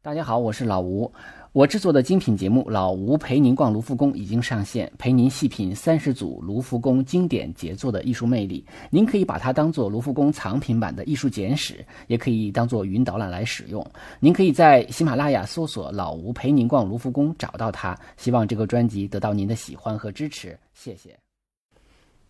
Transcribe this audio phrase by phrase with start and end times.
[0.00, 1.12] 大家好，我是老吴。
[1.50, 8.64] 我制作的精品节目《老吴陪您逛卢浮宫》已经上线，陪您细品三十组卢浮宫经典杰作的艺术魅力。
[8.90, 13.84] 您可以把它当做卢浮宫藏品版的艺术简史，也可以当做云导览来使用。
[14.20, 17.98] 您可以在喜马拉雅搜索“老吴陪您逛卢浮宫”找到它。
[18.16, 21.18] 希望这个专辑得到您的喜欢和支持，谢谢。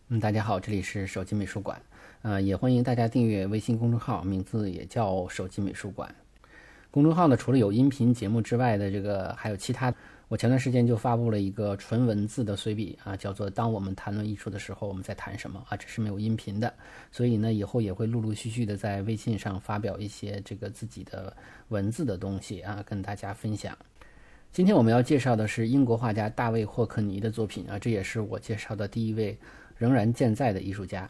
[0.08, 1.78] 嗯，大家好，这里是手机美术馆，
[2.22, 6.12] 呃，也欢迎大家订阅微信公众号，名字也叫手机美术馆。
[6.90, 9.94] 公众号呢，除了有音频节目之外的这个，还有其他。
[10.28, 16.70] 我前段时间就发布了一个纯文字的随笔啊，叫做《当我们谈论艺术的时候，我们在谈什么》啊，这是没有音频的。
[17.10, 21.34] 所以呢，以后也会陆陆续续的在微信上发表一些这个自己的
[21.68, 23.76] 文字的东西啊，跟大家分享。
[24.52, 29.38] 今天我们要介绍的是英国画家大卫霍克尼的作品啊，这也是我介绍的第一位
[29.78, 31.08] 仍然健在的艺术家。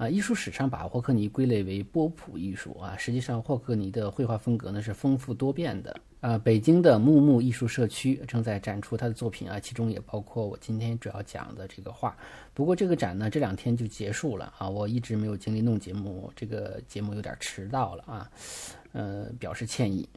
[0.00, 5.94] 啊，艺术史上把霍克尼归类为波普艺术啊，实际上霍克尼的绘画风格呢是丰富多变的。
[6.22, 12.16] 啊，北京的木木艺术社区正在展出他的作品啊，其中也包括我今天主要讲的这个画。
[12.54, 18.30] 不过这个展呢这两天就结束了啊，我一直没有精力弄节目，这个节目有点迟到了啊，
[18.92, 20.08] 呃，表示歉意。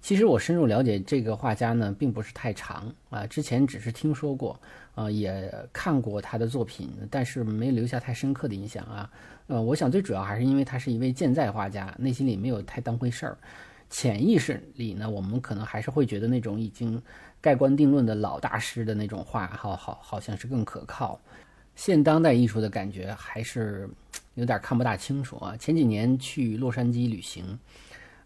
[0.00, 4.58] 其实我深入了解这个画家呢，并不是太长啊，之前只是听说过。
[4.96, 9.10] 啊，也看过他的作品，但是没留下太深刻的印象啊。
[9.46, 13.38] 呃，我想最主要还是因为他是一位健在画家，内心里没有太当回事儿。
[13.88, 17.00] 潜意识里呢，我们可能还是会觉得那种已经
[17.40, 21.18] 盖棺定论的老大师的那种画，好好好像是更可靠。
[21.76, 23.88] 现当代艺术的感觉还是
[24.34, 25.56] 有点看不大清楚啊。
[25.56, 27.58] 前几年去洛杉矶旅行，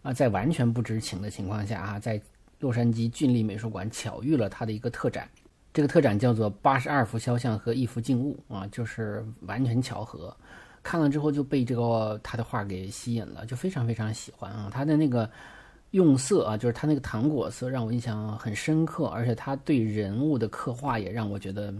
[0.05, 2.21] 啊，在完全不知情的情况下啊，在
[2.59, 5.27] 洛杉矶郡立美术馆巧遇了他的一个特展。
[5.73, 10.35] 这个特展叫做《八十二幅肖像和一幅静物》啊，就是完全巧合。
[10.83, 14.69] 看了之后就被这个他的画给吸引了，就非常非常喜欢啊。
[14.71, 15.27] 他的那个
[15.89, 19.07] 用色啊，就是他那个糖果色，让我印象很深刻。
[19.07, 21.73] 而且他对人物的刻画也让我觉得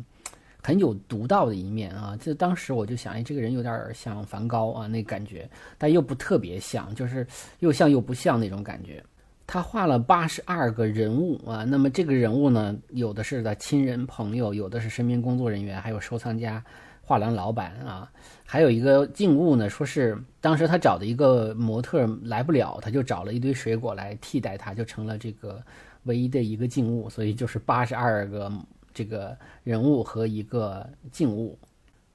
[0.65, 2.17] 很有独到的一面啊。
[2.19, 7.25] 就当时我就想，哎，这个人有点像梵高啊，那感觉，但又不特别像，就是
[7.59, 9.03] 又像又不像那种感觉。
[9.47, 16.63] 他画了八十二个人物啊，那么这个人物呢，有的是他亲人朋友，有的是身边工作人员，还有收藏家、
[17.03, 18.11] 画廊老板啊，
[18.43, 25.61] 还有一个静物呢，说是当时他找的一个模特来不了，他就找了一堆水果来替代他，就成了这个
[26.05, 28.51] 唯一的一个静物，所以就是八十二个
[28.95, 31.55] 这个人物和一个静物。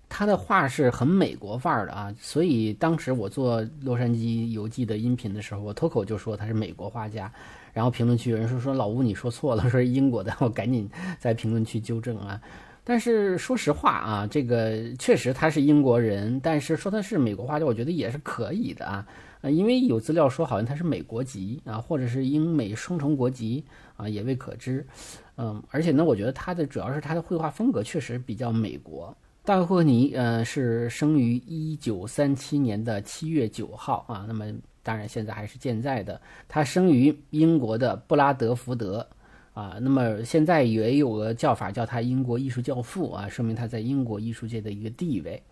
[0.08, 7.32] 他的画是很美国范儿的啊，所以当时我做洛杉矶游记的音频的时候，我脱口就说他是美国画家，
[7.72, 12.40] 然后评论区有人说说老吴你说错了，说是英国的，我赶紧在评论区纠正啊。
[12.82, 19.06] 但是说实话啊，这个确实他是英国人，但是说他是美国画家，我觉得也是可以的啊，
[19.42, 23.64] 呃，因为有资料说好像他是美国籍啊，或者是英美双重国籍
[23.96, 24.84] 啊，也未可知。
[25.36, 29.16] 嗯，而且呢，我觉得他的主要是他的绘画风格确实比较美国。
[29.42, 34.24] 大卫霍尼，呃，是生于一九三七年的七月九号啊。
[34.28, 34.44] 那么，
[34.82, 36.20] 当然现在还是健在的。
[36.46, 39.06] 他生于英国的布拉德福德
[39.60, 39.78] 啊。
[39.80, 45.42] 那么现在也有个叫法叫他英国艺术教父啊，说明他在英国艺术界的一个地位。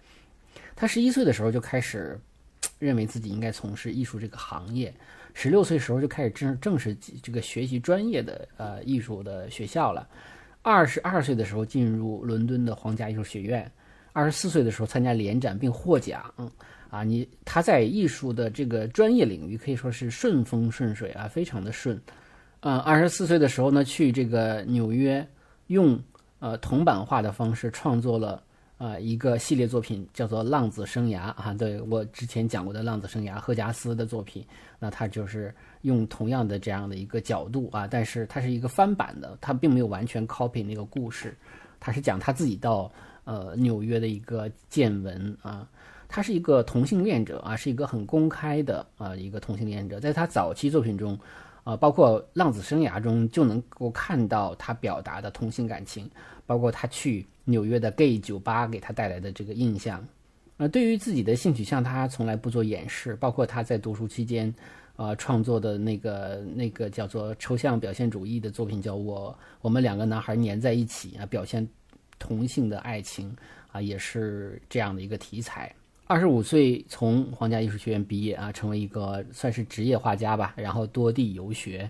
[0.74, 2.18] 他十一岁的时候就开始
[2.78, 4.94] 认为自己应该从事艺术这个行业，
[5.34, 10.08] 十六岁时候就开始正正式这个学习专业的呃艺术的学校了。
[10.62, 13.70] 二十二岁的时候进入伦敦的皇家艺术学院。
[14.14, 16.34] 二十四岁的时候参加联展并获奖，
[16.90, 22.00] 啊，你他在艺术的这个专业领域可以说是顺风顺水啊，非常的顺。
[22.60, 25.26] 呃，二十四岁的时候呢，去这个纽约，
[25.68, 25.98] 用
[26.38, 28.42] 呃铜版画的方式创作了
[28.78, 34.44] 呃一个系列作品，叫做《浪子生涯》啊，对我之前讲过的《浪子生涯》赫加斯的作品，
[34.78, 41.36] 那他就是用同样的这样的一个角度啊，但是它是一个翻版的，他并没有完全 copy 那个故事，
[41.78, 42.90] 他是讲他自己到。
[43.24, 45.68] 呃，纽约的一个见闻啊，
[46.08, 51.18] 他是一个同性恋者啊，是一个很公开的啊一个同性恋者，在他早期作品中，
[51.68, 56.10] 啊，包括《浪子生涯》中就能够看到他表达的同性感情，
[56.46, 60.02] 包括他去纽约的 gay 酒吧给他带来的这个印象。
[60.56, 64.52] 呃，对于自己的性取向，他从来不做掩饰，包括他在读书期间，
[64.96, 71.68] 呃，创作的那个那个叫做抽象表现主义的作品，叫我我们两个男孩粘在一起啊，表现。
[72.20, 73.32] 同性的爱情
[73.70, 75.72] 啊，也是这样的一个题材。
[76.08, 81.88] 二十五岁从皇家艺术学院毕业啊，成为一个算是职业画家吧，然后多地游学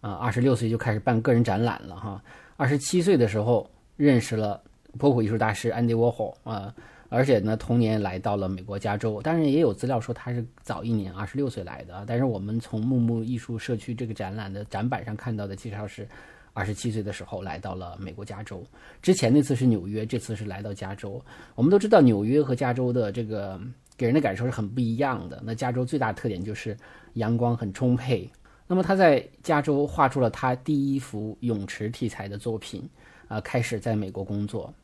[0.00, 0.14] 啊。
[0.14, 2.22] 二十六岁就开始办个人展览了哈。
[2.56, 4.58] 二十七岁的时候认识了
[4.98, 6.74] 波普艺术大师安迪沃霍啊，
[7.10, 9.20] 而且呢，同年来到了美国加州。
[9.20, 12.02] 当然也有资料说他是早一年，二十六岁来的。
[12.06, 16.08] 但是我们从木木艺术社区这个展览的展板上看到的介绍是，
[16.58, 18.66] 二十七岁的时候来到了美国加州。
[19.00, 21.22] 之前那次是纽约，这次是来到加州。
[21.54, 23.60] 我们都知道纽约和加州的这个
[23.96, 25.40] 给人的感受是很不一样的。
[25.44, 26.76] 那加州最大的特点就是
[27.12, 28.28] 阳光很充沛。
[28.66, 32.82] 那么他在加州画出了他第一幅泳池题材的作品，
[33.28, 34.74] 啊，开始在美国工作。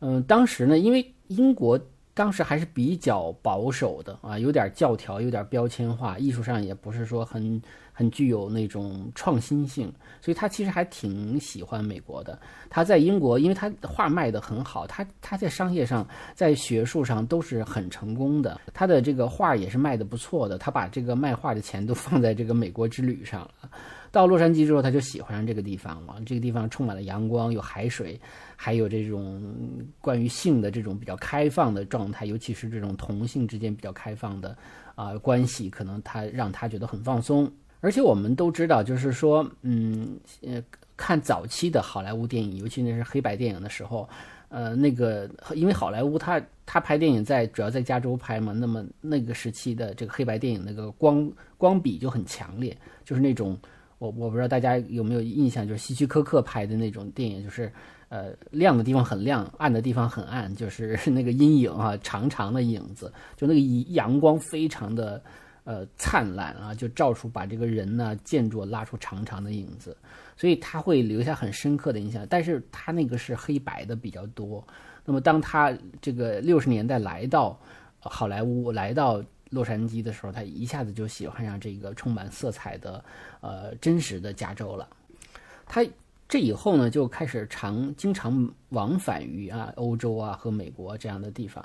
[0.00, 1.78] 嗯，当时呢，因为英国
[2.14, 7.60] 当时还是比较保守的啊，有点教条，有点标签化，艺术上也不是说很
[7.98, 9.90] 很具有那种创新性，
[10.20, 12.38] 所以他其实还挺喜欢美国的。
[12.68, 20.58] 他在英国，因为他画卖的很好，他他在商业上、在学术上都是很成功的，他的这个画也是卖的不错的。
[20.58, 23.70] 他把这个卖画的钱都放在这个美国之旅上了。
[24.12, 26.16] 到洛杉矶之后，他就喜欢上这个地方了。
[26.26, 28.20] 这个地方充满了阳光，有海水。
[28.58, 29.42] 还有这种
[30.00, 34.56] 关于性的这种比较开放的状态，尤其是这种同性之间比较开放的
[34.94, 37.50] 啊关系，可能他让他觉得很放松。
[37.86, 40.60] 而且我们都知道，就是说，嗯呃，
[40.96, 44.08] 看早期的好莱坞电影，尤其那是黑白电影的时候，
[44.48, 53.56] 呃，那个因为好莱坞他他拍电影在主要在加州拍嘛，那么那个时期的这个黑白电影那个光光比就很强烈，就是那种
[53.98, 57.72] 我我不知道大家有没有印象，就是希区柯克拍的那种电影，就是。
[58.08, 63.58] 呃，亮的地方很亮，暗的地方很暗，就是 那个阴影啊，长长的影子，就那个
[63.94, 65.20] 阳光非常的
[65.66, 69.94] 呃灿烂啊，就照出把这个人呢建筑拉出长长的影子，
[70.34, 72.26] 所以他会留下很深刻的印象。
[72.30, 74.66] 但是他那个是黑白的比较多。
[75.04, 77.60] 那么当他这个六十年代来到
[77.98, 83.04] 好莱坞，来到洛杉矶的时候，他一下子就喜欢上这个充满色彩的
[83.42, 84.88] 呃真实的加州了。
[85.66, 85.84] 他。
[86.28, 91.64] 这以后呢，就开始常经常往返于啊欧洲啊和美国这样的地方。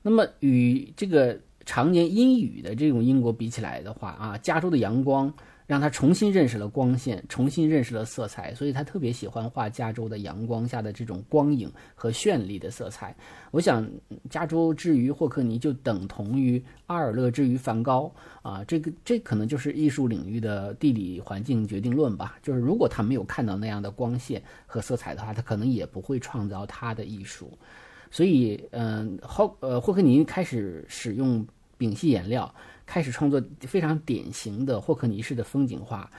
[0.00, 5.30] 那么与这个常年阴雨的这种英国比起来的话啊，加州的阳光。
[5.68, 13.14] 让他重新认识了光线，重新认识了色彩，所以他特别喜欢画加州的阳光下的这种光影和绚丽的色彩。
[13.50, 13.86] 我想，
[14.30, 18.10] 加州之于霍克尼就等同于阿尔勒之于梵高
[18.40, 22.38] 啊，这个这可能就是艺术领域的地理环境决定论吧。
[22.42, 27.52] 就是如果他没有看到那样的光线和色彩的话，他可能也不会创造他的艺术。
[28.10, 31.46] 所以，嗯，霍呃霍克尼开始使用
[31.78, 32.52] 丙烯颜料。
[32.90, 36.10] 开始创作非常典型的霍克尼式的风景画，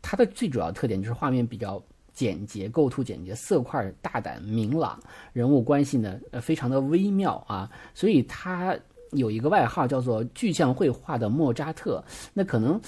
[0.00, 1.82] 它的最主要特点就是画面比较
[2.14, 4.98] 简洁，构图简洁，色块大胆明朗，
[5.34, 8.74] 人物关系呢呃非常的微妙啊，所以他
[9.10, 12.02] 有一个外号叫做具象绘画的莫扎特。
[12.32, 12.80] 那可能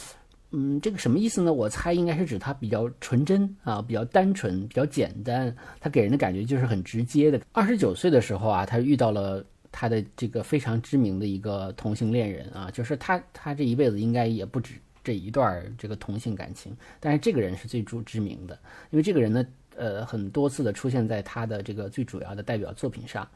[0.50, 1.52] 嗯这个什么意思呢？
[1.52, 7.38] 我猜应该是指他比较纯真啊，比较单纯，比较简单，他给人的感觉就是很直接的。
[7.52, 9.44] 二十九岁的时候啊，他遇到了。
[9.70, 14.74] 他的这个非常知名的一个同性恋人啊，就是他，他这一辈子应该也不止
[15.04, 18.58] 这一段这个同性感情，但是这个人是最著知名的，
[18.90, 23.26] 因为这个人呢，呃，很多次的出现在他的这个最主要的代表作品上。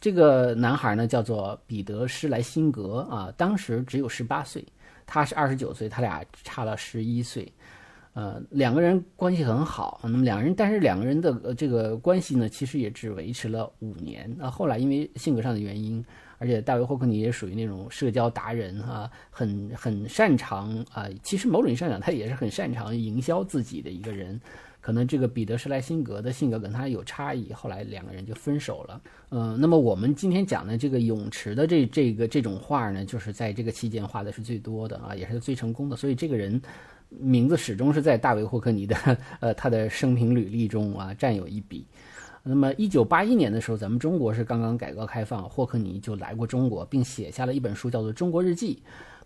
[0.00, 4.64] 这个男孩呢叫做彼得施莱辛格啊，当时只有十八岁，
[5.06, 7.52] 他是二十九岁，他俩差了十一岁。
[8.14, 14.30] 呃，两个人关系很好，那么两人，但是两个人的这个关系呢，其实也只维持了五年。
[14.38, 16.04] 那后来因为性格上的原因，
[16.36, 24.38] 而且大卫霍克尼也属于那种社交达人啊，很很擅长啊，其实某种意义上讲，他也是很擅长营销自己的一个人。
[24.82, 29.00] 可能这个彼得施莱辛格的性格跟他有差异，后来两个人就分手了。
[29.30, 35.96] 嗯，那么我们今天讲的这个泳池的这这个这种画呢，就是在这个期间画的是最多的啊，也是最成功的。
[35.96, 36.60] 所以这个人。
[37.20, 38.96] 名字始终是在大卫霍克尼的
[39.40, 41.86] 呃他的生平履历中啊占有一笔。
[42.42, 48.76] 那么，一九八一年的时候，咱们中国是刚刚改革开放，霍克尼就来过中国，并写下了一本书，叫做《中国日记》。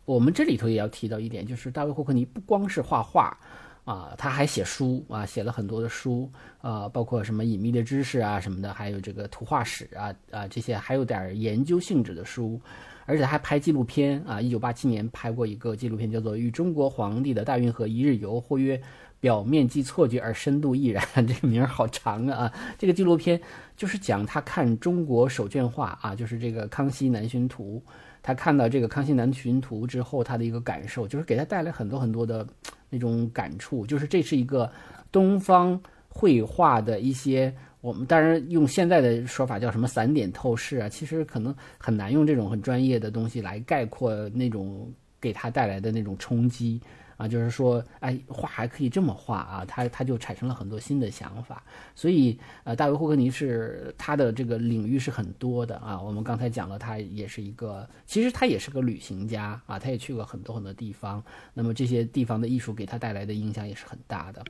[0.04, 3.38] 我们这里头也要提到一点，就是大卫霍克尼不光是画画
[3.86, 12.60] 啊，他还写书啊，写了很多的书啊，包括什么隐秘的知识啊什么的，还有这个图画史啊啊这些，还有点研究性质的书。
[13.08, 14.40] 而且还拍纪录片啊！
[14.40, 18.82] 一九八七年拍过一个纪录片，叫做《与中国皇帝的大运河一日游》，或曰
[19.20, 21.06] 表面积错觉而深度亦然。
[21.24, 22.52] 这名儿好长啊！
[22.76, 23.40] 这个纪录片
[23.76, 27.80] 就是讲他看中国手卷画啊，就是这个《康熙南巡图》，
[28.24, 32.44] 他看到这个《康熙南巡图》之后，他的一个感受，就是给他带来很多很多的
[32.90, 34.70] 那种感触，就是这是一个
[35.10, 37.54] 东方绘画的一些。
[37.82, 46.80] 我们当然用现在的说法叫什么散点透视啊，其实可能很难用这种很专业的东西来概括那种给他带来的那种冲击
[47.16, 51.62] 啊，就是说，哎，画还可以这么画啊，他他就产生了很多新的想法。
[51.94, 56.00] 所以，呃，大卫霍克尼是他的这个领域是很多的啊。
[56.00, 61.22] 我们刚才讲了，他也是一个，其实他也是个旅行家啊，他也去过很多很多地方。
[61.54, 64.44] 那么这些地方的艺术给他带来的影响也是很大的。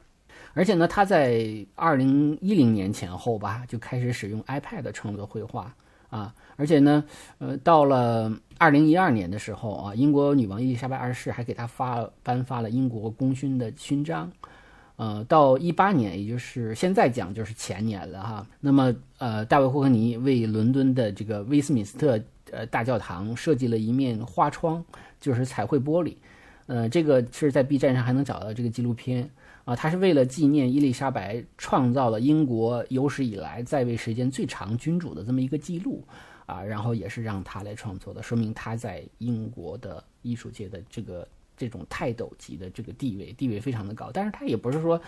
[0.52, 5.75] 而且呢，他在二零一零年前后吧，就开始使用 iPad 创作绘画
[6.11, 6.35] 啊。
[6.56, 7.04] 而且呢，
[7.38, 14.30] 呃，到了二零一二年的时候啊，英国女王伊丽莎白二世还给他发颁发了英国功勋的勋章。
[14.96, 18.46] 呃，到一八年，也就是现在讲就是前年了哈。
[18.60, 22.18] 那么，呃，大卫霍克尼为伦敦的这个威斯敏斯特
[22.50, 24.82] 呃大教堂设计了一面花窗，
[25.20, 26.14] 就是彩绘玻璃。
[26.64, 29.28] 呃，这个是在 B 站上还能找到这个纪录片。
[29.66, 36.02] 啊，他是为了纪念伊丽莎白创造了英国有史以来在位时间最长君主的这么一个记录，
[36.46, 44.10] 啊，然后也是让他来创作的，说明他在英国的艺术界的这个这种泰斗级的这个地位，地位非常的高。
[44.12, 45.00] 但是他也不是说，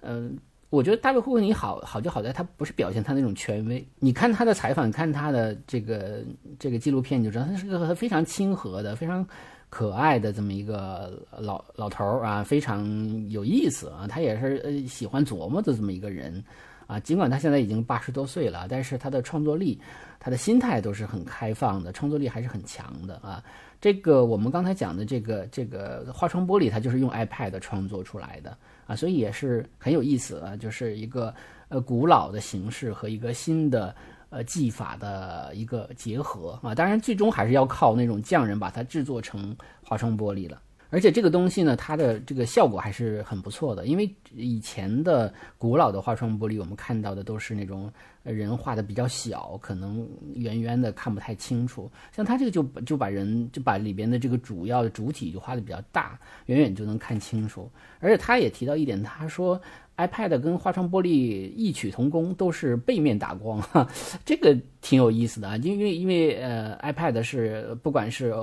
[0.00, 0.36] 嗯，
[0.70, 3.86] 我觉得大卫霍克尼好好就好在他不是表现他那种权威。
[3.98, 6.24] 你看他的采访，看他的这个
[6.58, 9.26] 这个纪录片，你就知道他是个非常亲和的，非常。
[9.68, 12.88] 可爱的这么一个老老头儿啊，非常
[13.30, 14.06] 有意思啊。
[14.06, 16.42] 他也是呃喜欢琢磨的这么一个人
[16.86, 17.00] 啊。
[17.00, 19.80] 尽管他现在已经八十多岁了，但是他的创作力、
[20.18, 23.42] 他的心态都是很开放的，创作力还是很强的啊。
[23.80, 31.34] 这个我们刚才讲的这个这个花窗玻璃，它就是用 iPad 创作出来的啊，所以也是很有意思啊，就是一个
[31.68, 33.94] 呃古老的形式和一个新的。
[34.28, 40.60] 呃，技法的一个结合啊，当然最终还是要靠那种匠人把它制作成花窗玻璃了。
[40.96, 51.90] 而且这个东西呢，它的这个效果还是很不错的，因为以前的古老的花窗玻璃，我们看到的都是那种人画的比较小，可能圆圆的看不太清楚。
[52.12, 57.70] 像它这个就就把人就把里边的这个主要的主体就画的比较大，远远就能看清楚。
[58.00, 59.60] 而且他也提到一点，他说。
[59.98, 61.08] iPad 跟花窗玻璃
[61.54, 63.88] 异曲同工，都是背面打光，哈，
[64.26, 65.56] 这个挺有意思的啊。
[65.56, 68.34] 因为因为呃，iPad 是不管是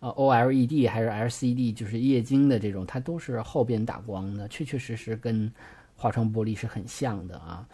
[0.00, 5.52] 呃 OLED 还是 LCD，就是液晶的这种，它都是后边打光的，确确实实跟
[5.96, 7.66] 花窗玻璃是很像的啊。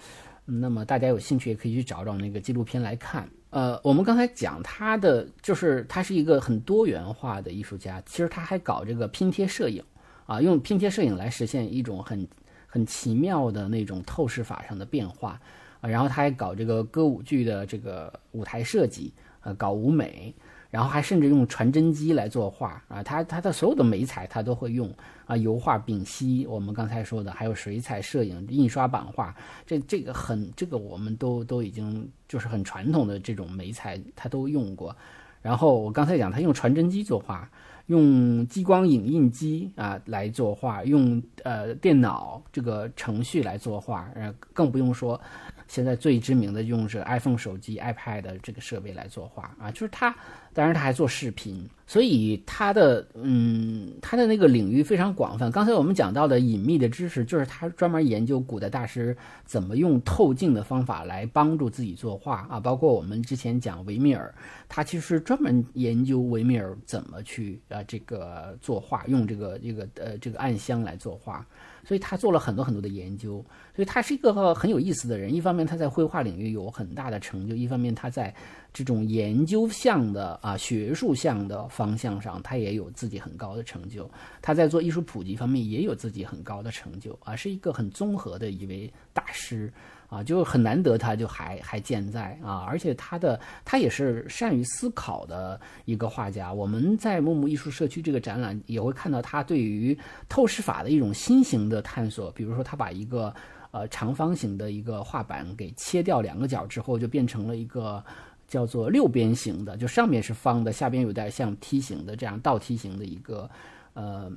[0.45, 3.29] 那么大家有兴趣也可以去找找那个纪录片来看。
[3.51, 9.83] 呃，我们刚才讲他的，就是他是一个很多元化的艺术家，其实他还搞这个拼贴摄影
[10.27, 12.27] 啊，用拼贴摄影来实现一种很。
[12.67, 15.41] 很奇妙的那种透视法上的变化，
[15.81, 20.35] 然后他还搞这个歌舞剧的这个舞台设计，呃，搞舞美，
[20.75, 24.93] 然后还甚至用传真机来作画啊，他他的所有的美彩他都会用
[25.25, 29.33] 啊，油画、丙烯，我们刚才说的，还有水彩摄影、印刷版画，
[29.65, 34.97] 这这个很这个我们都都已经就是很传统的这种美彩他都用过，
[35.43, 37.49] 然后我刚才讲他用传真机作画。
[37.89, 45.21] 用激光影印机啊来作画，用呃电脑这个程序来作画，呃更不用说。
[45.67, 50.15] 现在最知名的用是 iPhone 手机、iPad 的这个设备来作画啊，就是他，
[50.53, 55.51] 当然他还做视频，所以他的嗯，他的那个领域非常广泛。
[55.51, 62.61] 刚才我们讲到的隐秘的知识，就是他专门研究古代大师怎么用透镜的方法来帮助自己作画啊。
[62.61, 64.33] 包括我们之前讲维米尔，
[64.69, 71.45] 他其实专门研究维米尔怎么去啊这个作画，用这个这个呃这个暗箱来作画。
[71.87, 75.35] 所以他做了很多很多的研究，所以他是一个很有意思的人。
[75.35, 78.35] 一方面他在绘画领域有很大的成就，一方面他在
[78.73, 84.11] 这种研究向的啊学术向的方向上，他也有自己很高的成就。
[84.41, 89.73] 他在做艺术普及方面也有自己很高的成就啊，是一个很综合的一位大师。
[90.09, 92.65] 啊，就很难得，他就还还健在啊！
[92.69, 96.53] 而且他的他也是善于思考的一个画家。
[96.53, 102.31] 我们在木木艺术社区这个展览也会看到他对于透视法的一种新型的探索。
[102.31, 103.35] 比如说，他把一个
[103.73, 108.05] 呃长方形的一个画板给切掉两个角之后，就变成了一个
[108.47, 113.51] 叫做六边形的，就上面是方的，下边有点像梯形的这样倒梯形的一个
[113.95, 114.31] 呃。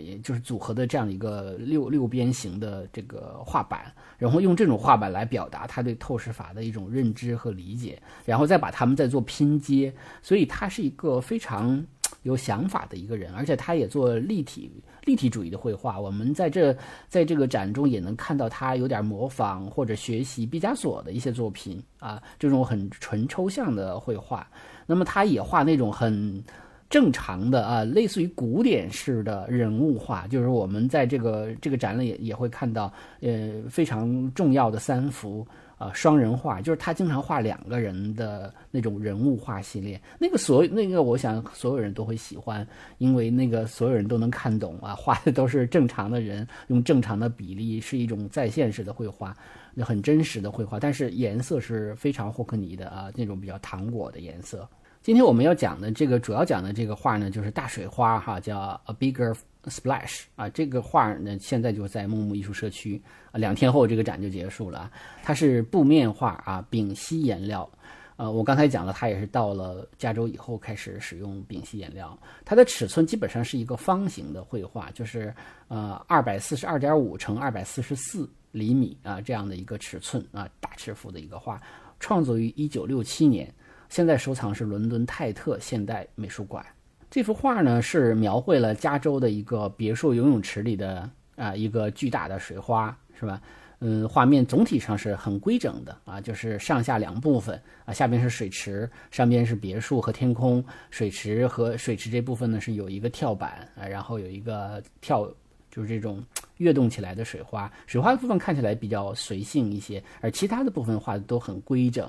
[0.00, 9.92] 也就是组合的这样一个六六边形的这个画板，然后用这种画板来表达他对透视法的一种认知和理解，然后再把它们再做拼接，
[10.22, 11.84] 所以他是一个非常
[12.22, 14.70] 有想法的一个人，而且他也做立体
[15.04, 15.98] 立体主义的绘画。
[15.98, 16.76] 我们在这
[17.08, 24.46] 在这个展中也能看到他有点模仿或者学习毕加索的一些作品啊，这种很纯抽象的绘画。
[24.86, 26.42] 那么他也画那种很。
[26.90, 35.46] 正常的啊，类似于古典式的人物画，就是我们在这个这个展览也也会看到，呃，非常重要的三幅
[35.78, 40.00] 呃双人画，就是他经常画两个人的那种人物画系列。
[40.18, 42.66] 那个所那个，我想所有人都会喜欢，
[42.98, 49.32] 因为那个所有人都能看懂啊，画的都是正常的人，用正常的比例，是一种在线式的绘画，
[49.76, 54.68] 很真实的绘画，但是颜色是非常霍克尼的啊，那种比较糖果的颜色。
[55.02, 60.46] 今天我们要讲的这个主要讲的这个画呢，就是大水花哈，叫 A Bigger Splash 啊。
[60.50, 63.00] 这个画呢，现在就在木木艺术社区
[63.32, 63.38] 啊。
[63.38, 64.92] 两天后这个展就结束了。
[65.22, 67.68] 它是布面画啊，丙烯颜料。
[68.16, 72.16] 呃，我刚才讲了，它也是到了加州以后开始使用丙烯颜料。
[72.44, 75.34] 它的尺寸基本上是一个方形的绘画，就是
[75.68, 81.58] 呃二百四十二点五乘二百四十四厘米啊这样的一个尺寸啊，大尺幅的一个画，
[82.00, 83.50] 创作于一九六七年。
[83.90, 86.64] 现在收藏是伦敦泰特现代美术馆。
[87.10, 93.42] 这幅画呢是描绘了加州的一个别墅游泳池里的啊一个巨大的水花，是吧？
[93.80, 100.64] 嗯，画面总体上是很规整的啊，就是上下两部分啊，下边是水池，上边是别墅和天空。
[100.90, 105.28] 水池和水池这部分呢是有一个跳板啊，然后有一个跳，
[105.68, 106.22] 就是这种
[106.58, 107.72] 跃动起来的水花。
[107.86, 112.08] 水花的部分看起来比较随性一些，而其他的部分画的都很规整。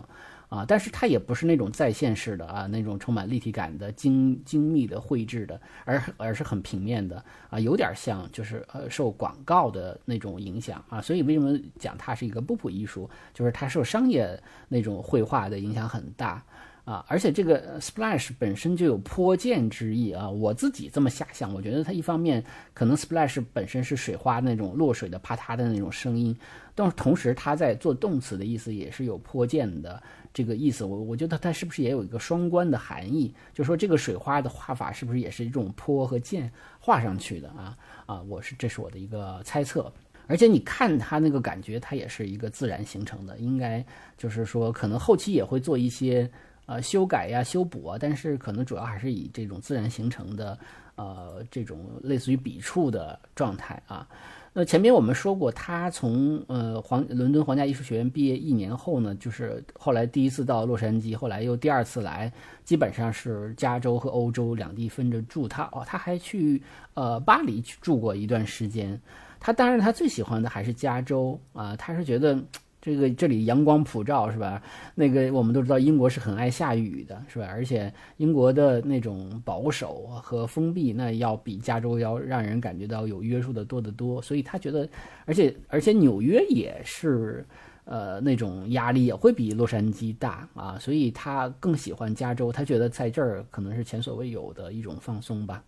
[0.51, 16.43] 啊，但是它也不是那种在线式的啊，那种充满立体感的精精密的绘制的，而而是很平面的啊，有点像就是呃受广告的那种影响啊，所以为什么讲它是一个波普艺术，就是它受商业那种绘画的影响很大。
[16.83, 22.43] 啊，而且这个 splash 本身就有泼溅之意啊，我自己这么遐想，我觉得它一方面
[22.73, 26.35] 可能 splash 本身是水花那种落水的啪嗒的那种声音，
[26.73, 30.01] 但同时它在做动词的意思也是有泼溅的
[30.33, 33.33] 这个意思，我我觉得它是不是也有一个双关的含义？
[33.53, 37.77] 就说这个水花的画法是不是也是一种泼和溅画上去的啊？
[38.05, 39.91] 啊，我是这是我的一个猜测，
[40.27, 43.85] 而且你看它那个感觉，它也是一个自然形成的，应该
[44.17, 46.29] 就是说可能后期也会做一些。
[46.67, 50.57] 呃，修改呀，修补啊，但是可能主要还是以这种自然形成的，
[50.95, 54.07] 呃，这种类似于笔触的状态啊。
[54.53, 62.31] 那前面我们说过，他从呃皇伦敦皇家艺术学院毕业一年后呢，就是后来第一次到洛杉矶，后来又第二次来，
[62.65, 65.47] 基本上是加州和欧洲两地分着住。
[65.47, 66.61] 他哦，他还去
[66.95, 68.99] 呃巴黎去住过一段时间。
[69.39, 72.37] 他当然他最喜欢的还是加州啊，他是觉得。
[72.81, 74.61] 这个这里阳光普照是吧？
[74.95, 77.45] 那个我们都知道英国是很爱下雨的，是吧？
[77.47, 84.19] 而且英国的那种保守和封闭，那要比加州要让人感觉到有约束的多得多。
[84.21, 84.89] 所以他觉得，
[85.25, 87.45] 而且而且纽约也是，
[87.85, 90.79] 呃，那种压力也会比洛杉矶大啊。
[90.79, 95.63] 所以他更喜欢加州，他觉得在这儿可能是前所未有的一种放松吧。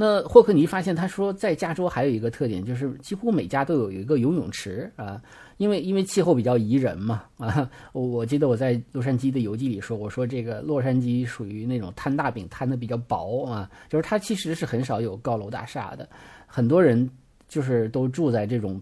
[0.00, 5.20] 那霍克尼发现，他说在加州还有一个特点，就是几乎每家都有一个游泳池啊，
[5.56, 7.68] 因为因为气候比较宜人嘛啊。
[7.90, 16.08] 我我记得我在洛杉矶的游记里说，我说这个洛杉矶属于那种摊大饼摊的比较薄啊，就是它其实是很少有高楼大厦的，
[16.46, 17.10] 很多人
[17.48, 18.80] 就是都住在这种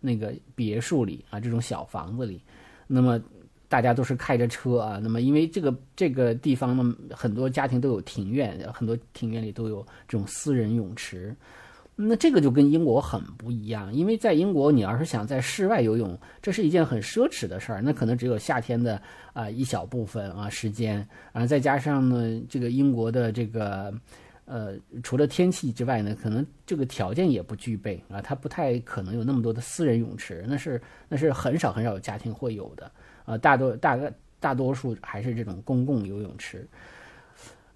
[0.00, 2.42] 那个别墅里啊，这种小房子里，
[2.86, 3.18] 那么。
[3.68, 11.36] 大家都是开着车啊，那么因为这个这个地方呢，很多家庭都有庭院，很多庭院里都有这种私人泳池，
[11.94, 13.92] 那这个就跟英国很不一样。
[13.92, 19.00] 因为在英国，你要是想在室外游泳，这是一件很奢侈的事儿，那可能只有夏天的
[19.34, 23.92] 啊一小部分啊时间啊，再加上呢，这个英国的这个
[24.46, 32.90] 呃，除了天气之外呢，可能这个条件也不具备啊，它不太可能有那么多的私人泳池，那是那是很少很少有家庭会有的。
[33.28, 34.10] 啊，大多大概
[34.40, 36.66] 大多数还是这种公共游泳池。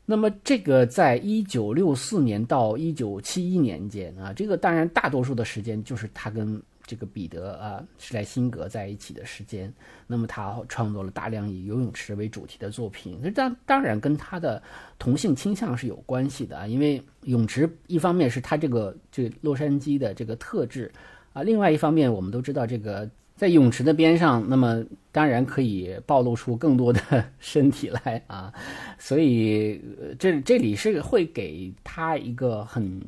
[0.07, 9.73] 那么，这个在一九六四年到一九七一年间啊，这个当然大多数的时间就是他跟这个彼得啊施莱辛格在一起的时间。
[10.07, 13.21] 那么，他创作了大量以游泳池为主题的作品。
[13.23, 14.61] 这当当然跟他的
[14.99, 20.91] 同性倾向是有关系的啊，因为泳池一方面是他这个这洛杉矶的这个特质
[21.33, 23.09] 啊，另外一方面我们都知道这个。
[23.35, 27.01] 在泳池的边上，那么当然可以暴露出更多的
[27.41, 28.53] 身体来啊，
[28.99, 29.81] 所以
[30.19, 33.01] 这这里是会给他一个很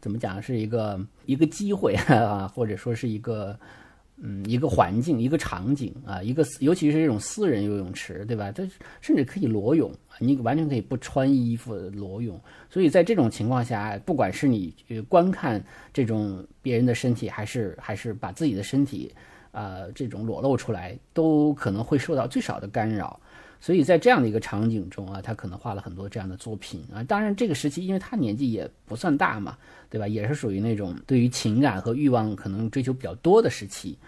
[0.00, 3.58] 怎么讲，是一个一个机会 啊，或者说是一个
[4.18, 8.52] 嗯一个环境一个场景啊，一个尤其是这种私人游泳池，对吧？
[8.52, 8.62] 它
[9.00, 12.38] 甚至可以裸泳，你完全可以不穿衣服裸泳。
[12.68, 14.74] 所以在这种情况下，不管是你
[15.08, 19.10] 观看这种别人的身体，还是还是把自己的身体。
[19.52, 23.18] 呃，这种裸露出来都可能会受到最少的干扰，
[23.60, 27.02] 所以在这样的一个场景中啊，他可能画了很多这样的作品啊。
[27.02, 29.56] 当然，这个时期因为他年纪也不算大嘛，
[29.88, 30.08] 对吧？
[30.08, 33.98] 也是属于那种对于情感和欲望可能追求比较多的时期，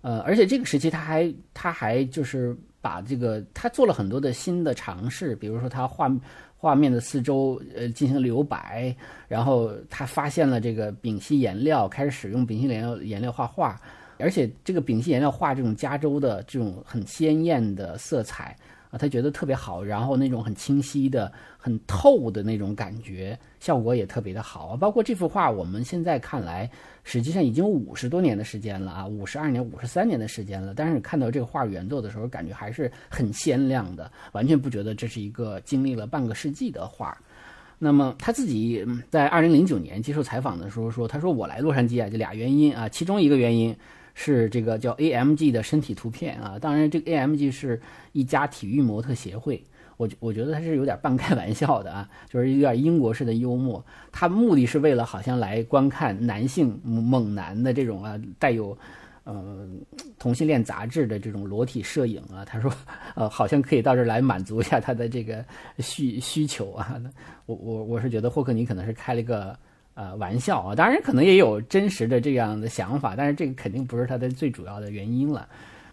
[0.00, 6.10] 呃，而且这个时期他还他还就是把这个他做了很多的新的尝试，比如说他画
[6.56, 8.96] 画面的四周呃进行留白，
[9.28, 13.78] 然后他发现了这个丙烯颜料，开始使用丙烯颜料颜料画画，
[14.18, 18.56] 而且这个丙烯颜料画这种加州的这种很鲜艳的色彩。
[18.88, 24.76] 啊，他觉得特别好，然后那种很清晰的、很透的那种感觉，效果也特别的好啊。
[24.76, 26.70] 包括这幅画，我们现在看来，
[27.02, 30.72] 实际上已经五十多年的时间了啊，五十二年、五十三年的时间了。
[30.72, 37.18] 但是看到这个画原作的时候，感觉还是很鲜亮的，完全不觉得这是一个经历了半个世纪的画。
[37.80, 43.76] 那么他自己在二零零九年接受采访的时候说：“他说我来洛杉矶啊，就俩原因啊，其中一个原因。”
[44.18, 47.78] 是这个叫 AMG 的身体图片啊，当然这个 AMG 是
[48.12, 49.62] 一家体育模特协会，
[49.98, 53.84] 我我觉得他是有点半开玩笑的啊，就是有点英国式的幽默。
[54.10, 58.76] 他目的是为了好像来观看男性猛男的这种啊带有
[59.24, 59.68] 呃
[60.18, 62.72] 同性恋杂志的这种裸体摄影啊，他说
[63.14, 65.44] 呃好像可以到这儿来满足一下他的这个
[65.80, 66.98] 需需求啊。
[67.44, 69.54] 我我我是觉得霍克尼可能是开了一个。
[69.96, 75.48] 呃，玩笑啊，当然可能也有真实的这样的想法，但是这个肯定不是他的最主要的原因了。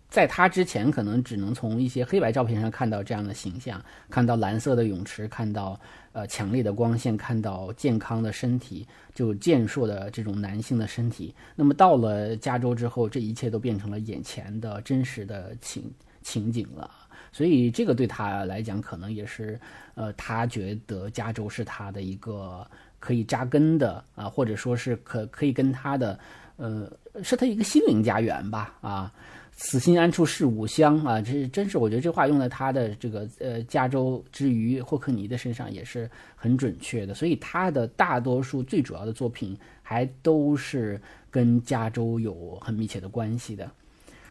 [0.09, 5.79] 在他之前，可能只能从一些黑白照片上看到这样的形象，看到蓝色的泳池，看到
[6.11, 8.85] 呃强烈的光线，看到健康的身体，
[9.15, 11.33] 就健硕的这种男性的身体。
[11.55, 15.89] 那么到了加州之后，这一切都变成了眼前的真实的情
[16.21, 16.91] 情景了。
[17.31, 19.57] 所以这个对他来讲，可能也是
[19.95, 22.67] 呃，他觉得加州是他的一个。
[23.03, 26.17] 可以扎根的啊，或者说是可可以跟他的，
[26.55, 26.89] 呃，
[27.21, 29.11] 是他一个心灵家园吧啊，
[29.51, 40.97] 此心安处是吾乡啊，这真是我觉得这话用在他的这个呃加州之于霍克尼的身上也是很准确的，所以他的大多数最主要的作品还都是
[41.29, 43.69] 跟加州有很密切的关系的。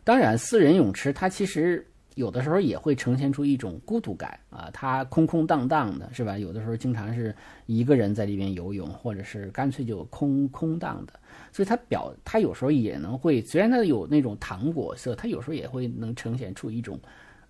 [0.03, 1.87] 当然，私人泳池它其实。
[2.15, 6.37] 有的时候也会呈现出一种孤独感啊，它空空荡荡的，是吧？
[6.37, 7.35] 有的时候经常是
[7.67, 11.13] 一个人在里边游泳，或者是干脆就空空荡的。
[11.51, 16.99] 所以它表，它有时候也能会，虽然它有那种糖果色，它有时候也会能呈现出一种，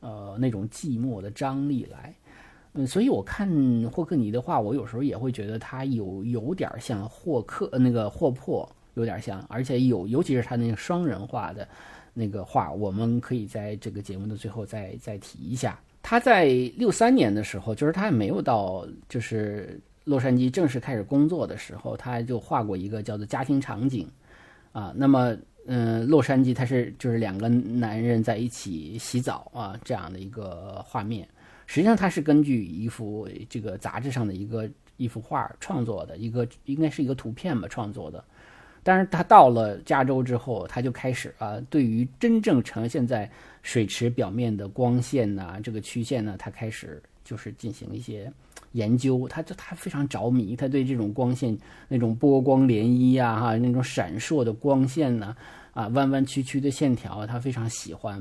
[0.00, 2.14] 呃，那种寂寞的张力来。
[2.74, 3.48] 嗯，所以我看
[3.92, 11.66] 霍克尼的话，我有时候也会觉得他有有点像霍克，那个霍珀有点像，而且有，尤其是他那个双人画的。
[12.14, 15.80] 那个话，我们可以在这个节目的最后再再提一下。
[16.02, 16.46] 他在
[16.76, 24.08] 六三年的时候，就是他还没有到就是洛杉矶正式开始工作的时候，他就画过一个叫做家庭场景
[24.72, 24.92] 啊。
[24.96, 31.26] 那么，嗯，洛杉矶他是就是两个男人在一起洗澡啊这样的一个画面。
[31.66, 38.22] 实际上，他是根据一幅这个杂志上的一个一幅画创作的，一个应该是一个图片吧创作的。
[38.84, 43.30] 但是他到了加州之后，他就开始啊，对于真正呈现在
[43.62, 48.32] 水池表面的光线呐，这个曲线呢，他开始就是进行一些
[48.72, 49.28] 研究。
[49.28, 55.36] 他就他非常着迷，他对这种光线那种波光涟漪呀，哈，那种闪烁的光线呢，
[55.74, 58.20] 啊，弯弯曲曲的线条，他非常喜欢。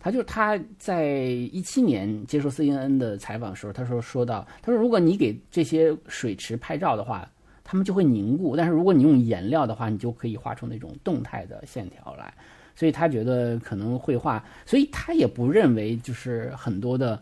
[0.00, 1.12] 他就他在
[1.52, 7.30] 一七年接受 CNN 的采访的时候，他说说到，他说如果你给这些水池拍照的话。
[7.70, 12.34] 它们就会凝固，但是如果你用颜料的话，你就可以画出那种动态的线条来。
[12.74, 17.20] 所以他觉得可能绘画，所以他也不认为就是很多的，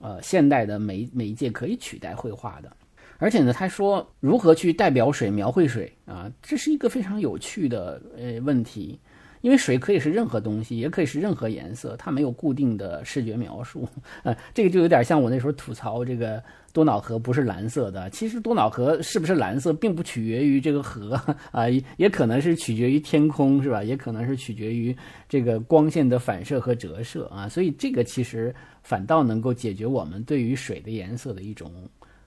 [0.00, 2.76] 呃，现代的媒媒介可以取代绘画的。
[3.18, 8.98] 而且呢，他说如何去代表水、描绘水啊，这是一个非常有趣的呃问题。
[9.44, 13.86] 因为水可以是任何东西，也可以是任何颜色，它没有固定的视觉描述。
[14.22, 18.08] 呃，这个就有点像我那时候吐槽这个多瑙河不是蓝色的。
[18.08, 21.20] 其实多瑙河是不是蓝色，并不取决于这个河
[21.52, 23.84] 啊，也可能是取决于天空，是吧？
[23.84, 24.96] 也可能是取决于
[25.28, 27.46] 这个光线的反射和折射啊。
[27.46, 31.70] 所以这个其实反倒能够解决我们对于水的颜色的一种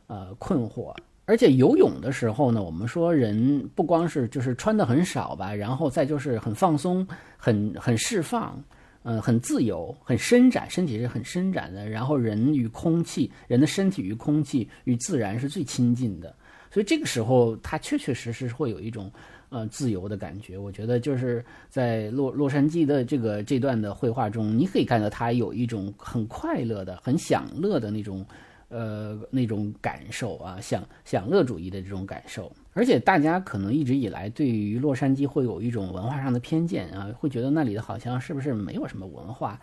[0.06, 0.94] 呃困惑。
[1.28, 8.64] 而且游泳的时候呢，我们说人不光是就是穿的很少吧，然后再就是很放松、很很释放，
[9.04, 11.90] 嗯，很自由、很伸展，身体是很伸展的。
[11.90, 16.34] 然后人与空气，人的身体与空气与自然是最亲近的，
[16.72, 19.12] 所以这个时候他确确实实会有一种
[19.50, 20.58] 呃自由的感觉。
[20.58, 28.26] 我觉得就是在洛洛杉矶的这个这段的绘画中，你可以看到他有一种很快乐的、很享乐的那种。
[28.70, 39.60] 呃，那种感受啊，享享乐主义的这种感受，而且大家可能一直以来对于洛杉矶会有一种文化上的偏见啊，会觉得那里的好像是不是没有什么文化，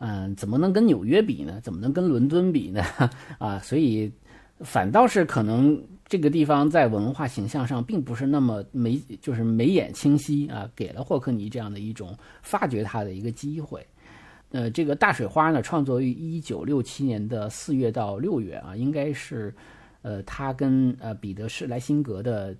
[0.00, 1.58] 嗯，怎么能跟纽约比呢？
[1.62, 2.82] 怎么能跟伦敦比呢？
[3.38, 4.12] 啊，所以
[4.60, 13.86] 反倒是可能这个地方在文化形象上并不是那么眉，就是眉眼清晰啊，给了霍克尼这样的一种发掘他的一个机会。
[14.52, 19.54] 呃，这个大水花呢，创作于一九六七年的四月到六月啊，应该是，
[20.02, 22.54] 呃，他跟呃彼得施莱辛格的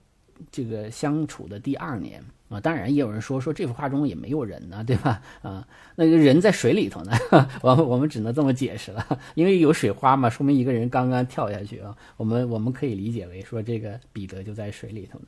[0.51, 2.59] 这个相处的第二年啊。
[2.59, 5.21] 当然，也有人说说这幅画中也没有人呢，对吧？
[5.43, 7.13] 啊，那个人在水里头呢，
[7.61, 11.95] 我我们只能这么解释了， 因为有水花嘛，说明一个人刚刚跳下去啊。
[12.17, 15.27] 我们我们可以理解为说这个彼得就在水里头呢。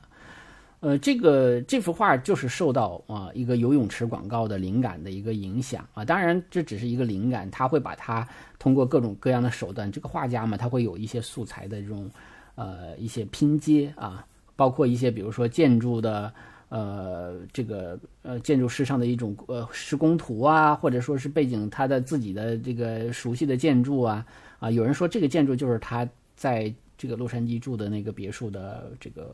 [0.85, 8.27] 呃，这个这幅画就是受到啊一个游泳池广告的灵感的一个影响啊，当然这只是一个灵感，他会把它
[8.59, 12.07] 通过各种各样的手段，这个画家嘛，他会有一些素材的这种
[12.53, 14.23] 呃一些拼接啊，
[14.55, 16.31] 包括一些比如说建筑的
[16.69, 24.23] 呃这个呃建筑师上的一种呃施工图啊，或者说是背景他的自己的这个熟悉的建筑啊
[24.59, 29.33] 啊，有人说这个建筑就是他在这个洛杉矶住的那个别墅的这个。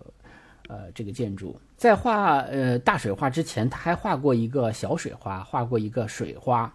[0.68, 6.74] 呃，这个建筑在画呃大水花之前，他还画过一个小水花，画过一个水花，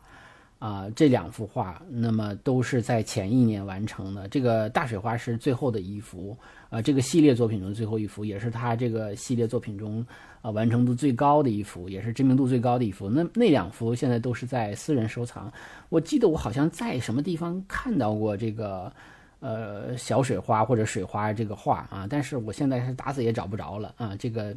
[0.59, 4.29] 啊，这两幅画，那么都是在前一年完成的。
[4.29, 6.37] 这个大水花是最后的一幅，
[6.69, 10.05] 啊，这个系列作品中最后一幅，也是他这个系列作品中
[10.43, 13.09] 啊完成度最高的一幅，也是知名度最高的一幅。
[13.09, 15.51] 那那两幅现在都是在私人收藏。
[15.89, 18.93] 我记得我好像在什么地方看到过这个。
[19.41, 24.55] 呃，小水花或者水花这个画啊，但是我现在是打死也找不着了啊，这个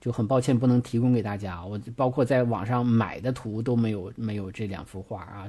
[0.00, 1.64] 就很抱歉不能提供给大家。
[1.64, 5.46] 我包括在网上买的图都没有没有这两幅画啊，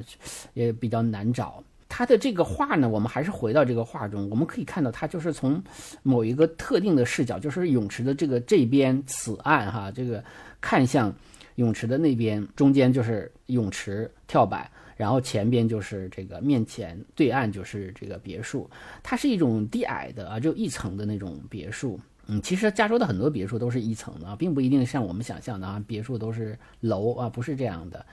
[0.53, 1.63] 也比较难找。
[1.87, 5.63] 他的这个画呢，我们还是回到这个画中，我们可以看到他就是从
[6.03, 10.21] 某一个特定的视角，就是泳池的这个这边此岸哈，这个
[10.59, 11.13] 看向
[11.55, 14.69] 泳池的那边，中间就是泳池跳板。
[14.95, 18.69] 然后前边就是这个面前对岸就是这个别墅，
[19.03, 21.99] 它是一种低矮的啊，就一层的那种别墅。
[22.27, 28.05] 嗯，其实加州的很多别墅都是一层的，并不一定像我们想象的啊，别墅都是楼啊，不是这样的。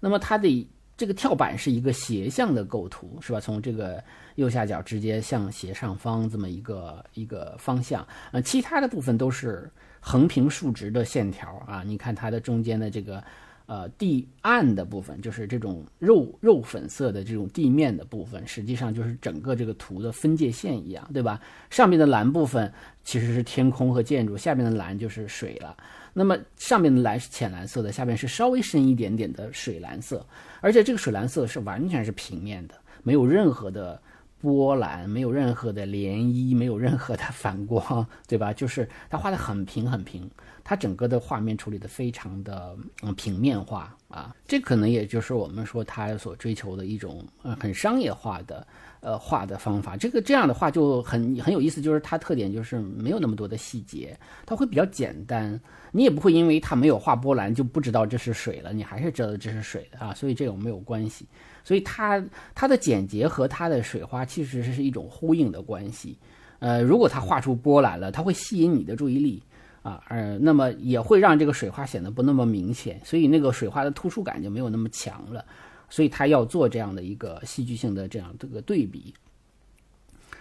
[0.00, 3.38] 那么它的这个跳板是一个斜向的构图，是吧？
[3.38, 4.02] 从这个
[4.36, 8.06] 右下角直接向斜上方这么一个一个方向。
[8.32, 11.82] 呃，其他的部分都是横平竖直的线条啊。
[11.84, 13.22] 你看它的中间的这个。
[13.70, 21.40] 呃，地暗的部分就是这种肉肉粉色的这种地面的部分，实际上就是整个这个图的分界线一样，对吧？
[21.70, 22.72] 上面的蓝部分
[23.04, 25.76] 其实是天空和建筑，下面的蓝就是水了。
[26.12, 30.26] 那么上面的蓝是浅蓝色的，下面是稍微深一点点的水蓝色，
[30.60, 34.02] 而且这个水蓝色是完全是平面的，没有任何的
[34.40, 38.52] 波澜，没有任何的涟漪，没有任何的 反光，对吧？
[38.52, 40.28] 就是它画的很平很平。
[40.70, 48.64] 它整个的画面处理的非常的嗯平面化啊，这可能也就是我们说他所追求的一种呃很商业化的
[49.00, 49.96] 呃画的方法。
[49.96, 61.26] 这个这样的话就很很有意思，就是它特点就是没有那么多的细节，它会比较简单，你也不会因为它没有画波澜就不知道这是水了，你还是知道这是水的啊，所以这种没有关系。
[61.64, 66.16] 所以它它的简洁和它的水花其实是一种呼应的关系。
[66.60, 69.42] 呃，如果它画出波澜了，它会吸引你的注意力。
[69.82, 75.42] 啊，呃，那么也会让这个水花显得不那么明显，所以那个水花的突出感就没有那么强了，
[75.88, 79.14] 所以他要做这样的一个戏剧性的这样这个对比。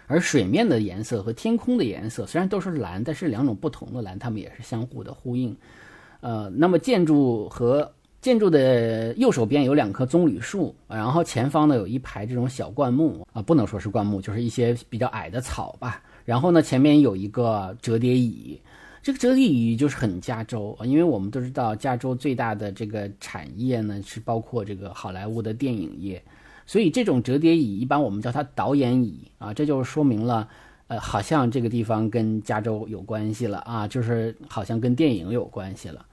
[0.07, 5.55] 而水面的颜色和天空的颜色虽然都是蓝，但是两种不同的蓝，它们也是相互的呼应。
[6.19, 16.03] 呃，那么建筑和建筑的右手边有两棵棕榈树，然后前方呢有一排这种小灌木啊，不能说是灌木，就是一些比较矮的草吧。
[16.25, 18.59] 然后呢，前面有一个折叠椅。
[19.01, 26.21] 这个折叠椅就是很加州啊，因为我们都知道加州最大的这个产业呢是包括这个好莱坞的电影业，
[26.65, 30.47] 所以这种折叠椅一般我们叫它导演椅啊，这就说明了，
[30.87, 36.05] 呃，好像这个地方跟加州有关系了啊，就是好像跟电影有关系了。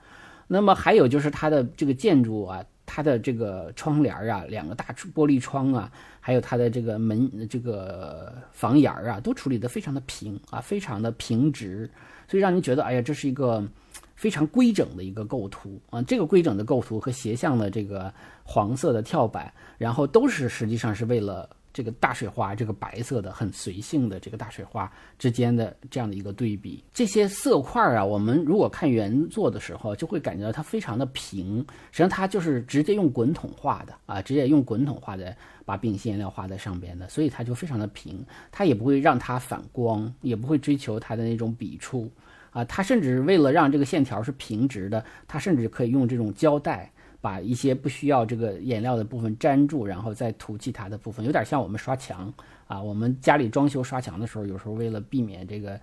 [0.47, 11.91] 那么还有就是它的这个建筑啊，它的这个窗帘啊，两个大玻璃窗啊，还有它的这个门这个房檐啊，都处理得非常的平啊，非常的平直。
[12.29, 13.63] 所以让您觉得，哎呀，这是一个
[14.15, 16.03] 非常规整的一个构图啊！
[16.03, 18.13] 这个规整的构图和斜向的这个
[18.45, 26.83] 黄色的跳板，然后都是实际上是为了这个大水花，这个白色的很随性的这个大水花之间的这样的一个对比。
[26.91, 31.59] 这些色块啊，我们如果看原作的时候，就会感觉到它非常的平，
[31.91, 35.37] 实际上它就是直接用滚筒画的啊，直接用滚筒画的。
[35.67, 42.09] 把丙烯颜料画在上边的，所以它就非常的平，它也不会让它反光，也不会追求它的那种笔触
[42.53, 46.89] 啊，它甚至为了让这个线条是平直的，它甚至可以用这种胶带
[47.27, 52.33] 把一些不需要这个颜料的部分粘住，然后再涂其他的部分，有点像我们刷墙
[52.69, 55.77] 啊，我们家里装修刷墙的时候，有时候为了避免这个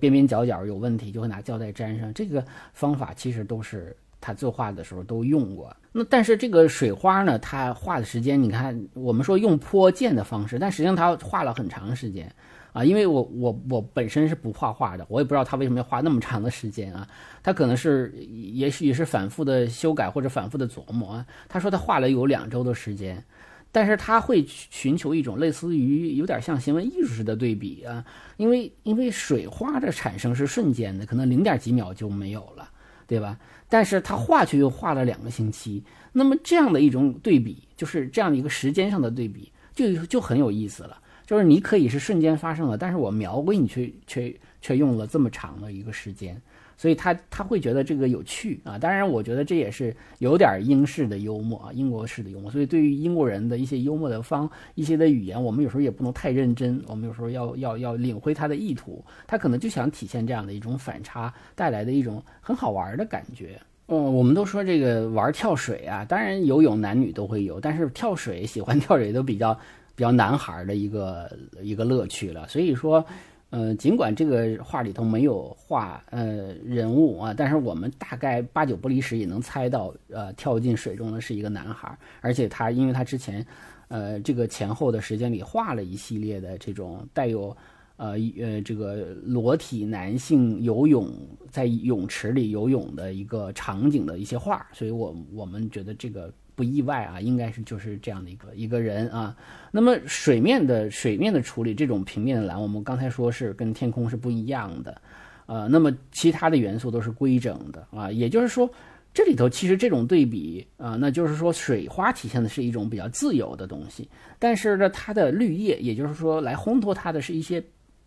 [0.00, 2.14] 边边角角有问题，就会拿胶带粘上。
[2.14, 5.76] 这个方法其实都是他作画的时候都用过。
[5.92, 12.34] 那但是这个水花呢，他画的时间，你看我们说用泼溅的方式，但实际上他画了很长时间。
[12.78, 17.04] 啊，因为我我我本身是不画画的，我也不知道他为什么要花那么长的时间啊。
[17.42, 18.14] 他可能是
[18.52, 21.26] 也许是反复的修改或者反复的琢磨啊。
[21.48, 23.24] 他说他画了有两周的时间，
[23.72, 28.04] 但是他会寻求一种类似于有点像行为艺术式的对比啊。
[28.36, 32.70] 因为因为水花的产生是瞬间的，可能零点几秒就没有了，
[33.08, 33.36] 对吧？
[33.68, 40.96] 但是他画却又画了两个星期，那么这样的一种对比，就是这样的一个时间上的对比，就就很有意思了。
[41.28, 46.40] 就是你可以是瞬间发生的，但是我描绘你却却却用了这么长的一个时间，
[46.74, 48.78] 所以他他会觉得这个有趣啊。
[48.78, 52.50] 当然，我觉得这也是有点英式的幽默啊，英国式的幽默。
[52.50, 59.04] 所以对于英国人的一些幽默的方一些的语言，我们有时候也不能太认真，我们有时候要要要领会他的意图。
[59.26, 63.60] 他可能就想体现这样的一种反差带来的一种很好玩的感觉。
[63.88, 69.58] 嗯，我们都说这个玩跳水啊，当然游泳男女都会有，但是跳水喜欢跳水都比较。
[69.98, 71.28] 比较男孩的一个
[71.60, 73.04] 一个乐趣了，所以说，
[73.50, 83.44] 呃，尽管这个画里头没有画呃人物啊，但是我们大概八九不离十也能猜到，呃，跳进水中的是一个男孩，而且他因为他之前，
[83.88, 87.56] 呃，这个前后的时间里画了一系列的这种带有，
[87.96, 91.12] 呃呃这个裸体男性游泳
[91.50, 96.32] 在泳池里游泳的一个场景的一些画，所以我我们觉得这个。
[96.58, 99.36] 不意外啊，应该是就是这样的一个一个人啊。
[99.70, 105.00] 那么水面的水面的处理，这种平面的蓝，我们刚才说是跟天空是不一样的，
[105.46, 108.10] 呃，那么其他的元素都是规整的啊。
[108.10, 108.68] 也就是说，
[109.14, 117.62] 这里头其实这种对比啊，那就是说水花体现的是一种比较自由的东西，但是呢，它的绿叶，也就是说来烘托它的是一些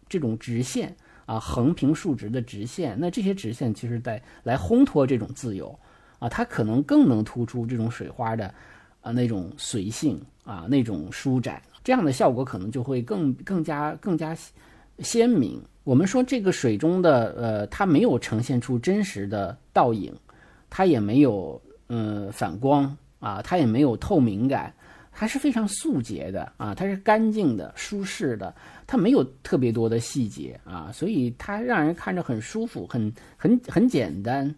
[0.09, 0.93] 这种直线
[1.25, 2.97] 啊，横平竖直的直线。
[2.99, 5.73] 那这些直线其实在来烘托这种自由。
[6.21, 8.53] 啊，它可能更能突出这种水花的，
[9.01, 14.37] 啊那种随性啊那种舒展，这样的效果可能就会更更加更加
[14.99, 15.59] 鲜明。
[15.83, 20.13] 我们说这个水中的呃，它没有呈现出真实的倒影，
[20.69, 24.71] 它也没有嗯反光啊，它也没有透明感，
[25.11, 28.53] 它是非常素洁的啊，它是干净的、舒适的，
[28.85, 34.53] 它没有特别多的细节啊，所以它让人看着很舒服，很很很简单。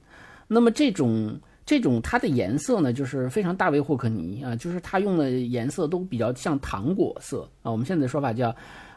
[0.46, 1.40] 那么这种。
[1.66, 7.72] 这种它的颜色呢，就是非常大卫霍克尼啊，就是它用的颜色都比较像糖果色啊。
[7.72, 8.54] 我们现在的说法叫，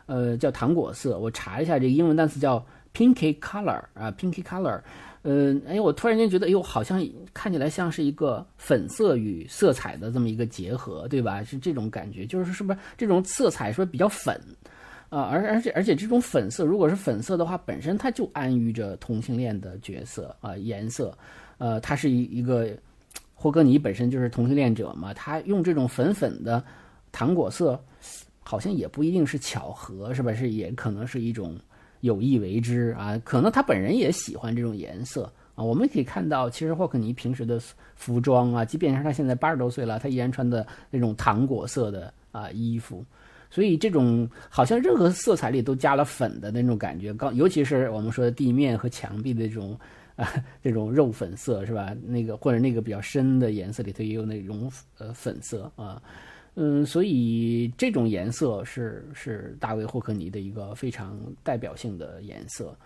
[0.06, 1.18] 呃，叫糖果色。
[1.18, 4.80] 我查一下这个英文单词叫 pinky color 啊，pinky color。
[5.22, 11.42] 呃，哎，我突然间觉得，哎呦，好像看起来像是一个粉色与色彩的这么一个结合，对吧？
[11.42, 14.40] 是这种感觉，就是是不是这种色彩说比较粉
[15.08, 15.22] 啊？
[15.22, 21.16] 而而且而且这种粉色，如果是粉色的话，本身它就安于着同性恋的角色啊，颜色。
[21.58, 22.68] 呃，他是一一个
[23.34, 26.62] 霍格尼本身就是同性恋者嘛，他用这种粉粉的
[27.12, 27.82] 糖果色，
[28.42, 30.32] 好像也不一定是巧合，是吧？
[30.34, 31.58] 是也可能是一种
[32.00, 35.64] 有意为之啊，可能他本人也喜欢这种颜色啊。
[35.64, 37.60] 我们可以看到，其实霍克尼平时的
[37.94, 43.04] 服装啊，即便是他现在八十多岁了，他依然穿的那种糖果色的啊衣服，
[43.50, 49.78] 所以这种好像任何色彩里都加了粉的那种感觉，刚尤其是我们说的地面和墙壁的这种。
[50.16, 50.28] 啊，
[50.62, 51.94] 这种肉粉色是吧？
[52.04, 56.02] 那个或者那个比较深的颜色里头也有那种呃粉色啊，
[56.54, 62.76] 嗯，所以这种颜色是是大卫霍克尼的一个非常代表性的颜色。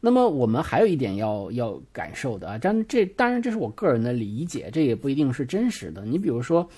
[0.00, 6.04] 那么我们还有一点要要感受的啊，当然这当然这是我个人的理解，这也不一定是真实的。
[6.04, 6.68] 你比如说。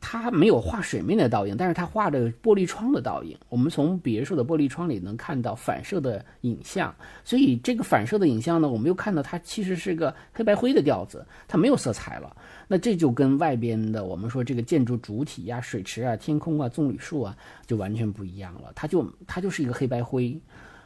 [0.00, 3.36] 它没有画水面的倒影，但是它画的玻璃窗的倒影。
[3.48, 12.36] 我们从别墅的玻璃窗里能看到反射的影像，所以这个反射的影像呢，我们又看到它其实是个黑白灰的调子，它没有色彩了。
[12.68, 18.72] 那这就跟外边的我们说这个建筑主体呀、水池啊、天空啊、棕榈树啊，就完全不一样了。
[18.74, 20.38] 它就它就是一个黑白灰。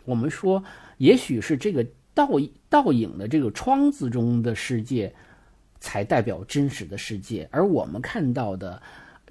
[0.05, 0.63] 我们说，
[0.97, 2.29] 也许是这个倒
[2.69, 5.13] 倒影的这个窗子中的世界，
[5.81, 8.81] 才代表真实的世界，而我们看到的。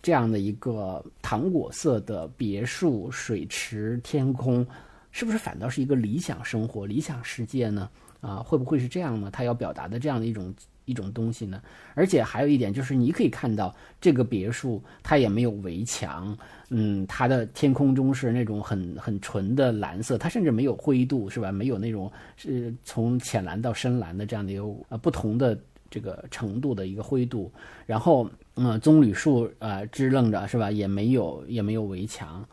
[0.02, 4.66] 这样的一个糖果色的别墅、水池、天空，
[5.12, 7.90] 是不是反倒是一个理想生活、理想世界呢？
[8.22, 9.30] 啊，会不会是这样呢？
[9.30, 11.62] 他要表达的这样的一种一种东西呢？
[11.96, 16.34] 而且还有一点就是，你可以看到这个别墅它也没有围墙，
[16.70, 21.52] 嗯，它的天空中是那种很很纯的蓝色，它甚至没有灰度，是吧？
[21.52, 25.60] 没有那种是从浅蓝到深蓝的这样的一个呃不同的。
[25.90, 27.52] 这个程度的一个灰度，
[27.86, 30.70] 然后，嗯，棕榈树啊支棱着是吧？
[30.72, 32.48] 也没有也没有围墙，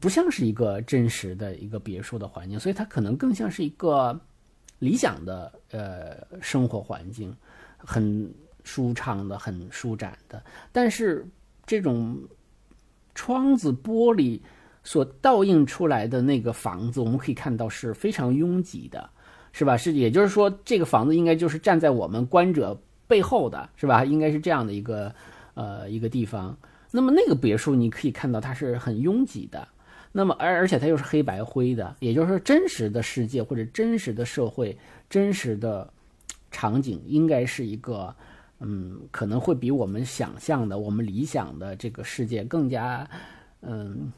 [0.00, 4.18] 不像是一个真实的一个别墅的环境，所以它可能更像是一个
[4.78, 7.34] 理想的呃生活环境，
[7.76, 8.32] 很
[8.64, 10.42] 舒畅的、很舒展的。
[10.72, 11.26] 但是
[11.64, 12.16] 这种
[13.14, 14.40] 窗子玻璃
[14.84, 19.08] 所倒映出来的那个房子，我们可以看到是非常拥挤的，
[19.56, 19.74] 是吧？
[19.74, 22.78] 是，也就是说，这个房子应该就是站在我们观者
[23.08, 24.04] 背后的，是吧？
[24.04, 25.10] 应该是这样的一个
[25.54, 26.54] 呃一个地方。
[26.90, 29.66] 那么那个别墅你可以看到它是很拥挤的。
[30.12, 34.76] 那么，而而且它又是黑白灰的，也就是说，真实的世界或者真实的社会、
[35.08, 35.90] 真实的
[36.50, 38.14] 场景，应该是一个，
[38.60, 43.08] 嗯，可能会比我们想象的、我们理想的这个世界更加，
[43.62, 44.12] 嗯，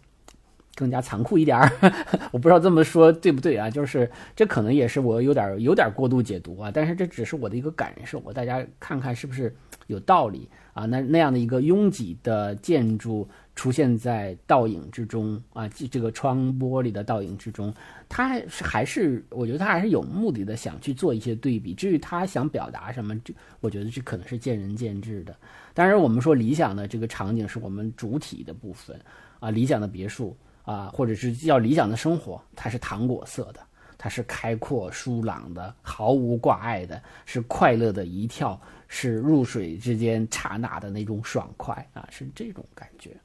[0.79, 1.71] 更加残酷一点儿。
[2.31, 3.69] 我不知道这么说对不对啊？
[3.69, 9.53] 就是这可能也是我有点有点过度解读啊，但是这只是我的一个感受，我大家看看是不是
[9.89, 10.87] 有道理啊？
[10.87, 13.29] 那那样的一个拥挤的建筑。
[13.59, 17.75] 出现在倒影之中啊，这个窗玻璃的倒影之中，
[18.09, 21.75] 他还是我觉得他还是有目的的想去做一些对比。
[21.75, 25.35] 至于他想表达什么，这我觉得这可能是见仁见智的。
[25.75, 28.97] 当然，我们说理想的这个场景是我们主体的部分
[29.41, 30.37] 啊，理想的别墅
[30.69, 33.61] 啊，或者是叫理想的生活，它是糖果色的，
[33.97, 43.17] 它是开阔舒朗的，毫无挂碍的，是快乐的一跳，是入水之间刹那的那种爽快啊，是这种感觉。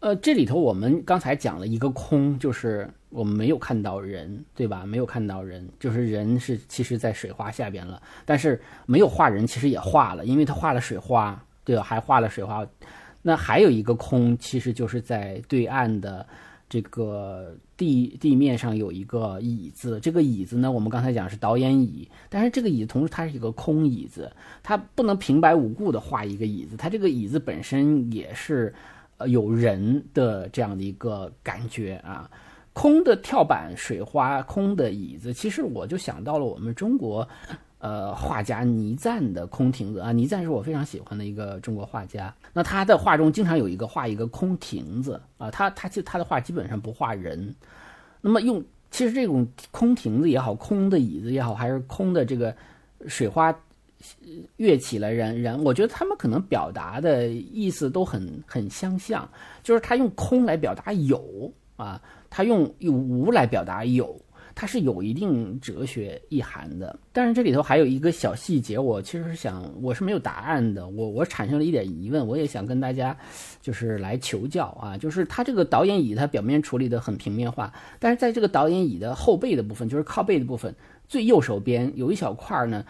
[0.00, 4.86] 呃，这里头我们刚才讲了一个空，就是我们没有看到人，对吧？
[4.86, 11.82] 没有看到人，就是人是其实在水花下边了，但是没有画人，其实也画了，因为他画了水花，对吧？
[11.82, 12.66] 还画了水花。
[13.22, 16.26] 那还有一个空，其实就是在对岸的
[16.68, 24.30] 这个地地面上有一个椅子，这个椅子呢，我们刚才讲是导演椅，但是这个椅子同时它是一个空椅子，
[24.62, 28.74] 它不能平白无故的画一个椅子，它这个椅子本身也是。
[29.28, 32.28] 有人的这样的一个感觉啊，
[32.72, 37.28] 空的跳板、水花、空的椅子，其实我就想到了我们中国，
[37.82, 40.12] 呃，画家倪瓒的空亭子啊。
[40.12, 47.54] 倪瓒是我非常喜欢的一个中国画家，那他的画中经常有一个画一个空亭子啊，他他其实他的画基本上不画人，
[48.20, 52.54] 那么用其实这种空亭子也好，空的椅子也好，还是空的这个
[53.08, 53.52] 水花。
[54.56, 59.28] 跃起来人人，我觉得他们可能表达的意思都很很相像，
[59.62, 64.20] 就是他用空来表达有啊，他用用无来表达有，
[64.54, 66.98] 它是有一定哲学意涵的。
[67.12, 73.16] 但是这里头还有一个小细节，我其实是想我是没有答案的，我我产生了一点疑问，我也想跟大家
[73.60, 80.74] 就是来求教啊，就是他这个导演椅，它表面处理的很平面化，但是在这个导演椅的后背的部分，就是靠背的部分
[81.08, 82.84] 最右手边有一小块呢，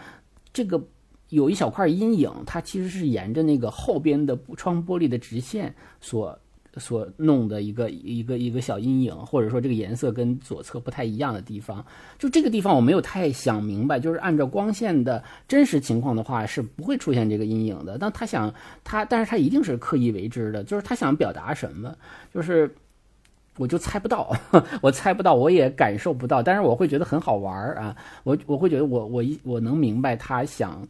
[0.51, 0.81] 这个。
[1.29, 6.37] 有一小块阴影，它其实是沿着那个后边的窗玻璃的直线所
[6.77, 11.85] 所弄的一个一个一个小阴影，或者说这个颜色跟左侧不太一样的地方。
[12.17, 17.97] 就这个地方我没有太想明白，就是按照光线的真实情况的话是不会出现这个阴影的。
[17.97, 18.53] 但他想
[18.83, 21.95] 他，但是他一定是刻意为之的，就是他想表达什么，
[22.33, 22.73] 就是
[23.57, 24.35] 我就猜不到，
[24.81, 30.87] 我猜不到，我也感受不到，但是我会觉得很好玩啊，我我会觉得我我一我能明白他想。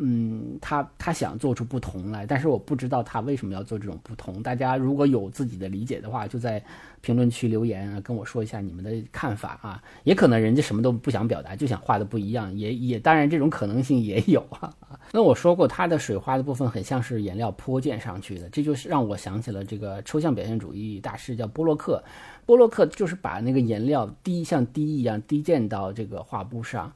[0.00, 4.42] 嗯，他他想做出不同来，但是我不知道他为什么要做这种不同。
[4.42, 6.62] 大家如果有自己的理解的话，就在
[7.00, 9.82] 评论区留言啊，跟我说一下你们的看法啊。
[10.04, 14.72] 也可能人家什么都不想表达，就想画的不一样，也也 当然这种可能性也有啊。
[15.12, 22.02] 那我说过，它的水花的部分很像是颜料泼溅上去的，这就是让我想起了这个抽象表现主义大师叫波洛克。
[22.46, 26.92] 波洛克就是把那个颜料滴像滴一样滴溅到这个画布上。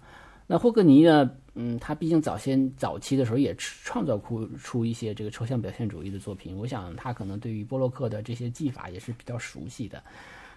[0.52, 1.30] 那霍克尼呢？
[1.54, 9.96] 嗯，他毕竟早先早期的时候也创造出出一些这个抽象表现主义的作品，我想他可能对于波洛克的这些技法也是比较熟悉的，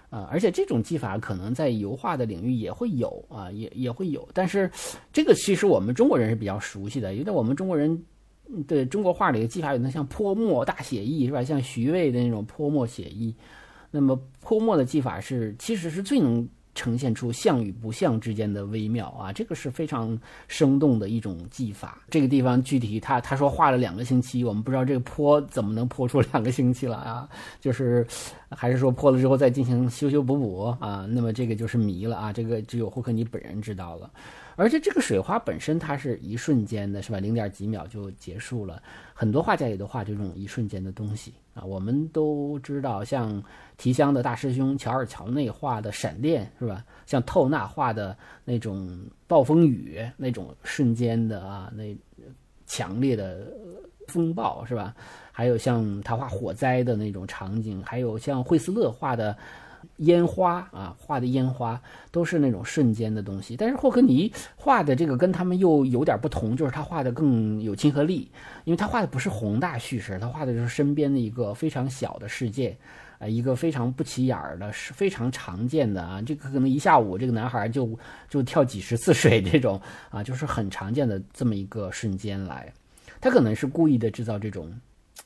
[0.10, 4.70] 啊，而且这种技法可能在油画的领域也会有啊，也也会有，但是
[5.14, 8.04] 这个其实我们中国人是比较熟悉的，因为我们中国人
[8.68, 11.42] 的中国画里的技法有那像泼墨大写意是吧？
[11.42, 13.34] 像徐渭的那种泼墨写意，
[13.92, 16.46] 那么泼墨的技法是其实是最能。
[16.76, 21.98] 呈现出像与不像之间的微妙啊，这个是非常生动的一种技法。
[22.10, 27.28] 这个地方具体他他说画了两个星期，我们不知道这个泼怎么能泼出两个星期了啊？
[27.60, 28.06] 就是
[28.50, 31.08] 还是说泼了之后再进行修修补补啊？
[31.10, 34.12] 那么这个就是谜了啊，这个只有霍克尼本人知道了。
[34.58, 37.20] 而且这个水花本身它是一瞬间的，是吧？
[37.20, 38.82] 零点几秒就结束了。
[39.14, 41.64] 很多画家也都画这种一瞬间的东西啊。
[41.64, 43.44] 我们都知道，像
[43.78, 46.86] 提香的大师兄乔尔乔内画的闪电，是吧？
[47.08, 51.98] 像透纳画的那种暴风雨，那种瞬间的啊，那
[52.68, 53.52] 强烈的
[54.08, 54.94] 风暴，是吧？
[55.32, 59.36] 还有像他画火灾的那种场景，还有像惠斯勒画的
[59.98, 61.82] 烟花啊，画的烟花
[62.12, 63.56] 都是那种瞬间的东西。
[63.56, 68.30] 但是霍克尼画的这个跟他们又有点不同，就是他画的更有亲和力，
[68.64, 72.78] 因为他画的不是宏大叙事，他画的就是身边的一个非常小的世界。
[73.18, 77.98] 呃，一个非常不起眼儿的，是非常常见的啊，这个可能一下午这个男孩就
[78.30, 79.80] 就跳几十次水这种
[80.10, 82.74] 啊，就是很常见的这么一个瞬间来，
[83.22, 84.70] 他可能是故意的制造这种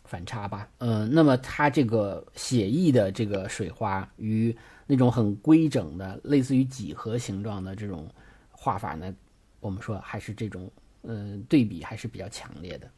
[0.03, 0.69] 反差吧。
[0.79, 4.55] 嗯，那么他这个写意的这个水花与
[4.87, 8.07] 那种很规整的类似于几何形状的这种
[8.51, 9.13] 画法呢，
[9.59, 10.69] 我们说还是这种
[11.03, 12.89] 嗯对比还是比较强烈的。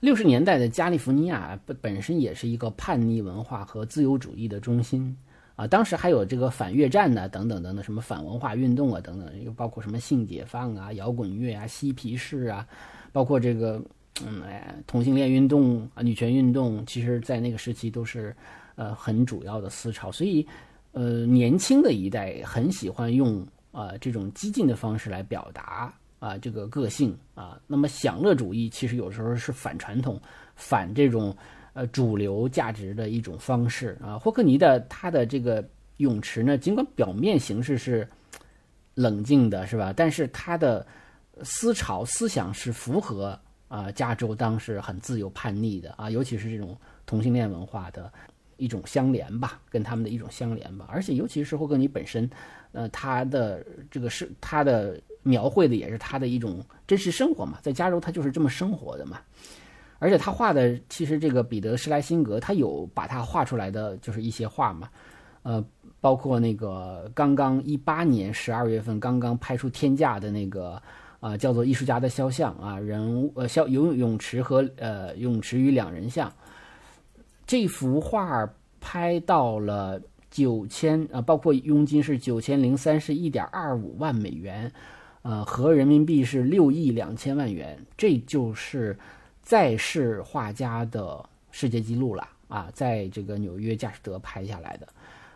[0.00, 5.16] 六十年代的加利福尼亚本身也是一个叛逆文化和自由主义的中心
[5.56, 12.64] 啊，当时还有这个反越战的等等等等，什么反文化运动啊等等，又包括什么性解放啊、摇滚乐啊、嬉皮士啊，
[13.10, 13.82] 包括这个
[14.26, 18.34] 嗯哎同性恋运动啊、女权运动，其实在那个时期都是
[18.76, 20.46] 呃很主要的思潮，所以
[20.92, 25.92] 呃年轻的一代很喜欢用啊这种激进的方式来表达。
[26.20, 30.20] 啊，这个个性啊，那么享乐主义其实有时候是反传统、
[30.56, 31.32] 反这种
[31.74, 34.18] 呃主流价值的一种方式啊。
[34.18, 35.64] 霍克尼的他的这个
[35.98, 38.04] 泳池呢，尽管表面形式是
[38.94, 39.94] 冷静的，是吧？
[39.96, 40.84] 但是他的
[41.44, 43.38] 思潮思想是符合
[43.68, 48.12] 啊加州当时很自由叛逆的啊，尤其是这种同性恋文化的
[48.56, 50.88] 一种相连吧，跟他们的一种相连吧。
[50.90, 52.28] 而且尤其是霍克尼本身，
[52.72, 55.00] 呃，他的这个是他的。
[55.24, 59.20] 描绘的也是他的一种真实生活嘛，在加州他就是这么生活的嘛，
[59.98, 64.88] 而且他画的其实这个彼得施莱辛格他有把他画出来的就是一些画嘛，
[65.42, 65.62] 呃，
[66.00, 70.80] 包括那个刚刚一八年十二月份刚刚拍出天价的那个
[71.20, 76.32] 啊叫做艺术家的肖像啊人物呃肖游泳泳池和呃泳池与两人像，
[77.46, 78.48] 这幅画
[78.80, 80.00] 拍到了
[80.30, 84.72] 九千啊，包括佣金是九千零三十一点二五万美元。
[85.22, 88.96] 呃，合人民币是六亿两千万元，这就是
[89.42, 92.70] 在世画家的世界纪录了啊！
[92.72, 94.88] 在这个纽约佳士得拍下来的，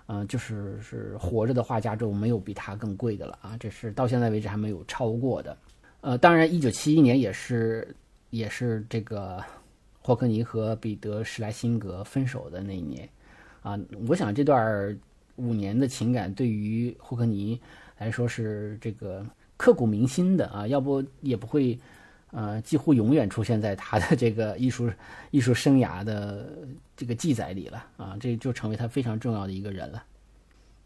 [0.06, 3.56] 呃，就是是活着的画家中没有比他更贵的了啊！
[3.58, 5.54] 这是到现在为止还没有超过的。
[6.02, 7.96] 呃，当然，一九七一年也是
[8.30, 9.42] 也是这个
[10.00, 13.08] 霍克尼和彼得施莱辛格分手的那一年
[13.62, 13.76] 啊！
[14.06, 14.96] 我想这段
[15.36, 17.58] 五年的情感对于霍克尼
[17.98, 19.26] 来说是这个。
[19.58, 21.78] 刻骨铭心的啊，要不也不会，
[22.32, 24.90] 呃，几乎永远出现在他的这个艺术
[25.30, 26.48] 艺术生涯的
[26.96, 30.02] 这个记载里了啊，这就成为他非常重要的一个人了。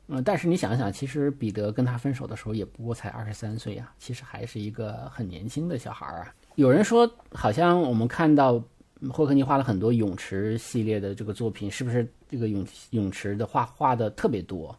[0.08, 6.34] 嗯，但是你想想，其实彼得跟他分手的时候也不过才二十三岁啊，其实还是一个很年轻的小孩儿啊。
[6.54, 8.62] 有人说，好像我们看到
[9.10, 14.78] 霍克尼画了很多泳池系列的这个作品，是不是这个泳泳池的画画的特别多？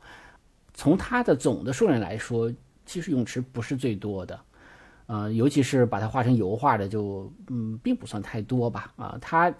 [0.73, 2.51] 从他的总的数量来说。
[2.89, 4.39] 其实泳池不是最多的，
[5.07, 8.93] 呃，尤其是把它画成油画的，就嗯，并不算太多吧。
[8.95, 9.53] 啊，他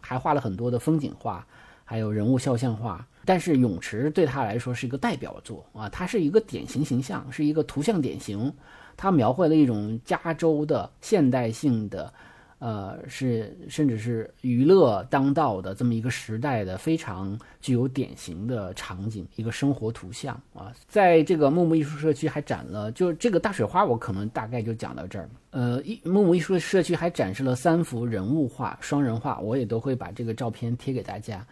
[0.00, 1.46] 还画了很多的风景画，
[1.84, 3.06] 还有人物肖像画。
[3.30, 8.52] 但是泳池对他来说是一个代表作啊，它是一个典型形象，是一个图像典型。
[8.96, 12.12] 他描绘了一种加州的现代性的。
[12.58, 25.26] 呃，是甚至是娱乐当道的这么一个时代的非常具有典型的场景，一个生活图像啊，在这个木木艺术社区还展了，就这个大水花，我可能大概就讲到这儿。
[25.52, 31.42] 呃，一木木艺术社区还展示了三幅人物画、双人画，我也都会把这个照片贴给大家。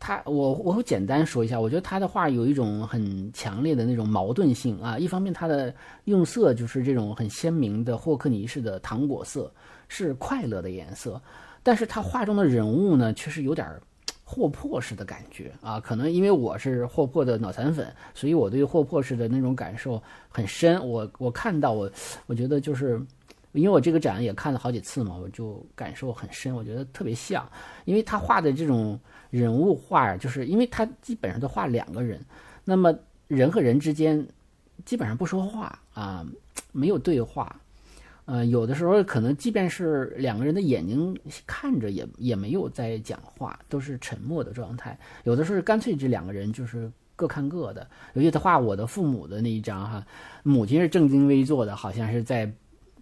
[0.00, 5.72] 他，我我会简单说一下，我觉得他的画有一种很强烈的那种矛盾性啊，一方面他的
[6.06, 9.52] 用色就是这种很鲜明的霍克尼式的糖果色。
[9.92, 11.20] 是快乐的颜色，
[11.64, 13.68] 但是他画中的人物呢，却是有点
[14.22, 15.80] 霍珀式的感觉啊。
[15.80, 20.78] 可能因为我是霍珀的脑残粉，所以我对霍珀式的那种感受很深。
[20.88, 21.90] 我我看到我，
[22.26, 23.04] 我觉得就是，
[23.50, 26.54] 因为我这个展也看了好几次嘛，我就感受很深。
[26.54, 27.44] 我觉得特别像，
[27.84, 28.96] 因为他画的这种
[29.30, 32.20] 人物画，就是因为他基本上都画两个人，
[32.64, 32.94] 那么
[33.28, 34.26] 人和人之间
[34.84, 36.26] 基本上不说话啊，
[36.72, 37.54] 没有对话。
[38.26, 44.96] 呃，有的时候可能即便是两个人的眼睛看着，也也没有在讲话，都是沉默的状态。
[45.24, 47.84] 有的时候干脆这两个人就是各看各的。
[48.14, 50.06] 尤其他画我的父母的那一张哈，
[50.44, 52.48] 母亲是正襟危坐的，好像是在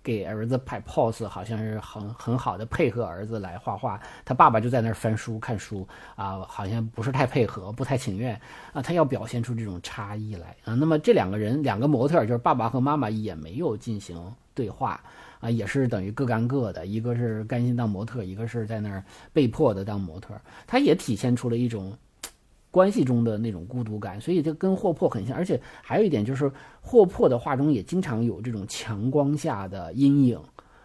[0.02, 4.00] 给儿子拍 pose，好像是很很好的配合儿子来画画。
[4.24, 5.86] 他爸爸就在那儿翻书看书
[6.16, 8.40] 啊，好像不是太配合，不太情愿
[8.72, 8.82] 啊。
[8.82, 10.74] 他要表现出这种差异来啊。
[10.74, 14.34] 那么这两个人，两个模特就是爸爸和妈妈，也没有进行。
[14.54, 15.00] 对话
[15.38, 20.34] 啊，也是等于各干各的，一个是甘心当模特，一个是在那儿被迫的当模特，
[20.66, 21.96] 他也体现出了一种
[22.70, 25.36] 关系中的那种孤独感，所以这跟霍珀很像。
[25.36, 26.50] 而且还有一点就是，
[26.80, 30.40] 霍珀的画中也经常有这种强光下的阴影。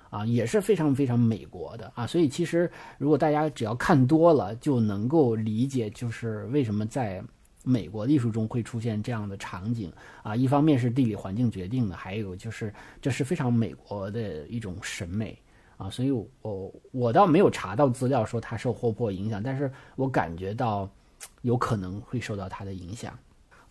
[0.09, 2.69] 啊，也是非常非常美国的啊，所以其实
[2.99, 7.19] 如果大家只要看多了，就能够理解，就是为什么在
[7.63, 10.35] 美国艺术中会出现这样的场景啊。
[10.35, 12.71] 一方面是地理环境决定的，还有就是
[13.01, 15.35] 这是非常美国的一种审美
[15.77, 15.89] 啊。
[15.89, 20.87] 所以，我我倒没有查到资料说他受霍珀影响，但是我感觉到
[21.41, 23.17] 有可能会受到他的影响。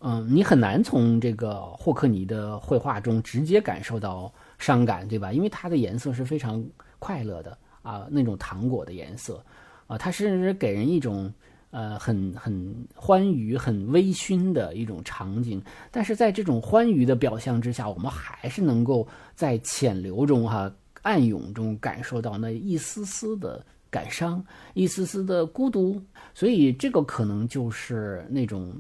[0.01, 4.33] 嗯，你很难从这个霍克尼的绘画中直接感受到。
[4.59, 5.33] 伤感，对吧？
[5.33, 6.65] 因为它的颜色是非常
[7.01, 9.45] 快乐的啊，那种糖果的颜色
[9.89, 11.35] 啊，它甚至给人一种
[11.73, 15.61] 呃很很欢愉、很微醺的一种场景。
[15.91, 20.73] 但是在这种欢愉的表象之下，我们还是能够在浅流中哈、
[21.03, 26.03] 暗涌中感受到那一丝丝的感伤、一丝丝的孤独。
[26.35, 28.75] 所以这个可能就是那种。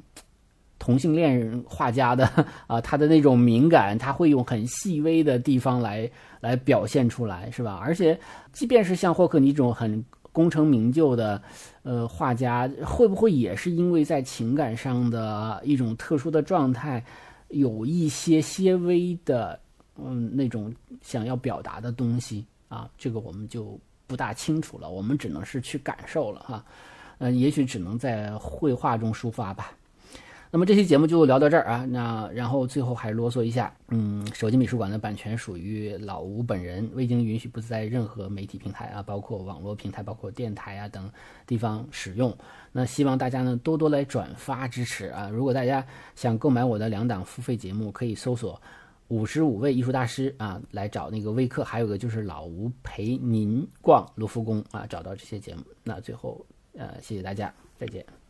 [0.85, 2.27] 同性恋人画家的
[2.67, 6.11] 啊，他的那种敏感，他会用很细微的地方来
[6.41, 7.79] 来表现出来，是吧？
[7.81, 8.19] 而且，
[8.53, 11.41] 即便是像霍克尼这种很功成名就的
[11.85, 17.05] 呃画家，会不会也是因为在情感上的一种特殊的状态，
[17.51, 19.57] 有一些些微的
[19.95, 22.91] 嗯那种想要表达的东西啊？
[22.99, 23.79] 这个我们就
[24.13, 26.63] 不大清楚了，我们只能是去感受了哈，
[27.17, 29.73] 嗯，也许只能在绘画中抒发吧。
[30.51, 41.11] 那么这期节目就聊到这儿啊，那然后最后还啰嗦一下，嗯，手机美术馆的版权属于老吴本人，未经允许不在任何媒体平台啊，包括网络平台、包括电台啊等
[41.47, 42.37] 地方使用。
[42.71, 45.31] 那希望大家呢多多来转发支持啊。
[45.33, 45.83] 如果大家
[46.15, 48.61] 想购买我的两档付费节目，可以搜索
[49.13, 55.63] “五十五位艺术大师”啊，来找那个微课，还有个就是老吴陪您逛卢浮宫啊，找到这些节目。
[55.85, 58.22] 那最后呃，谢谢大家，再见。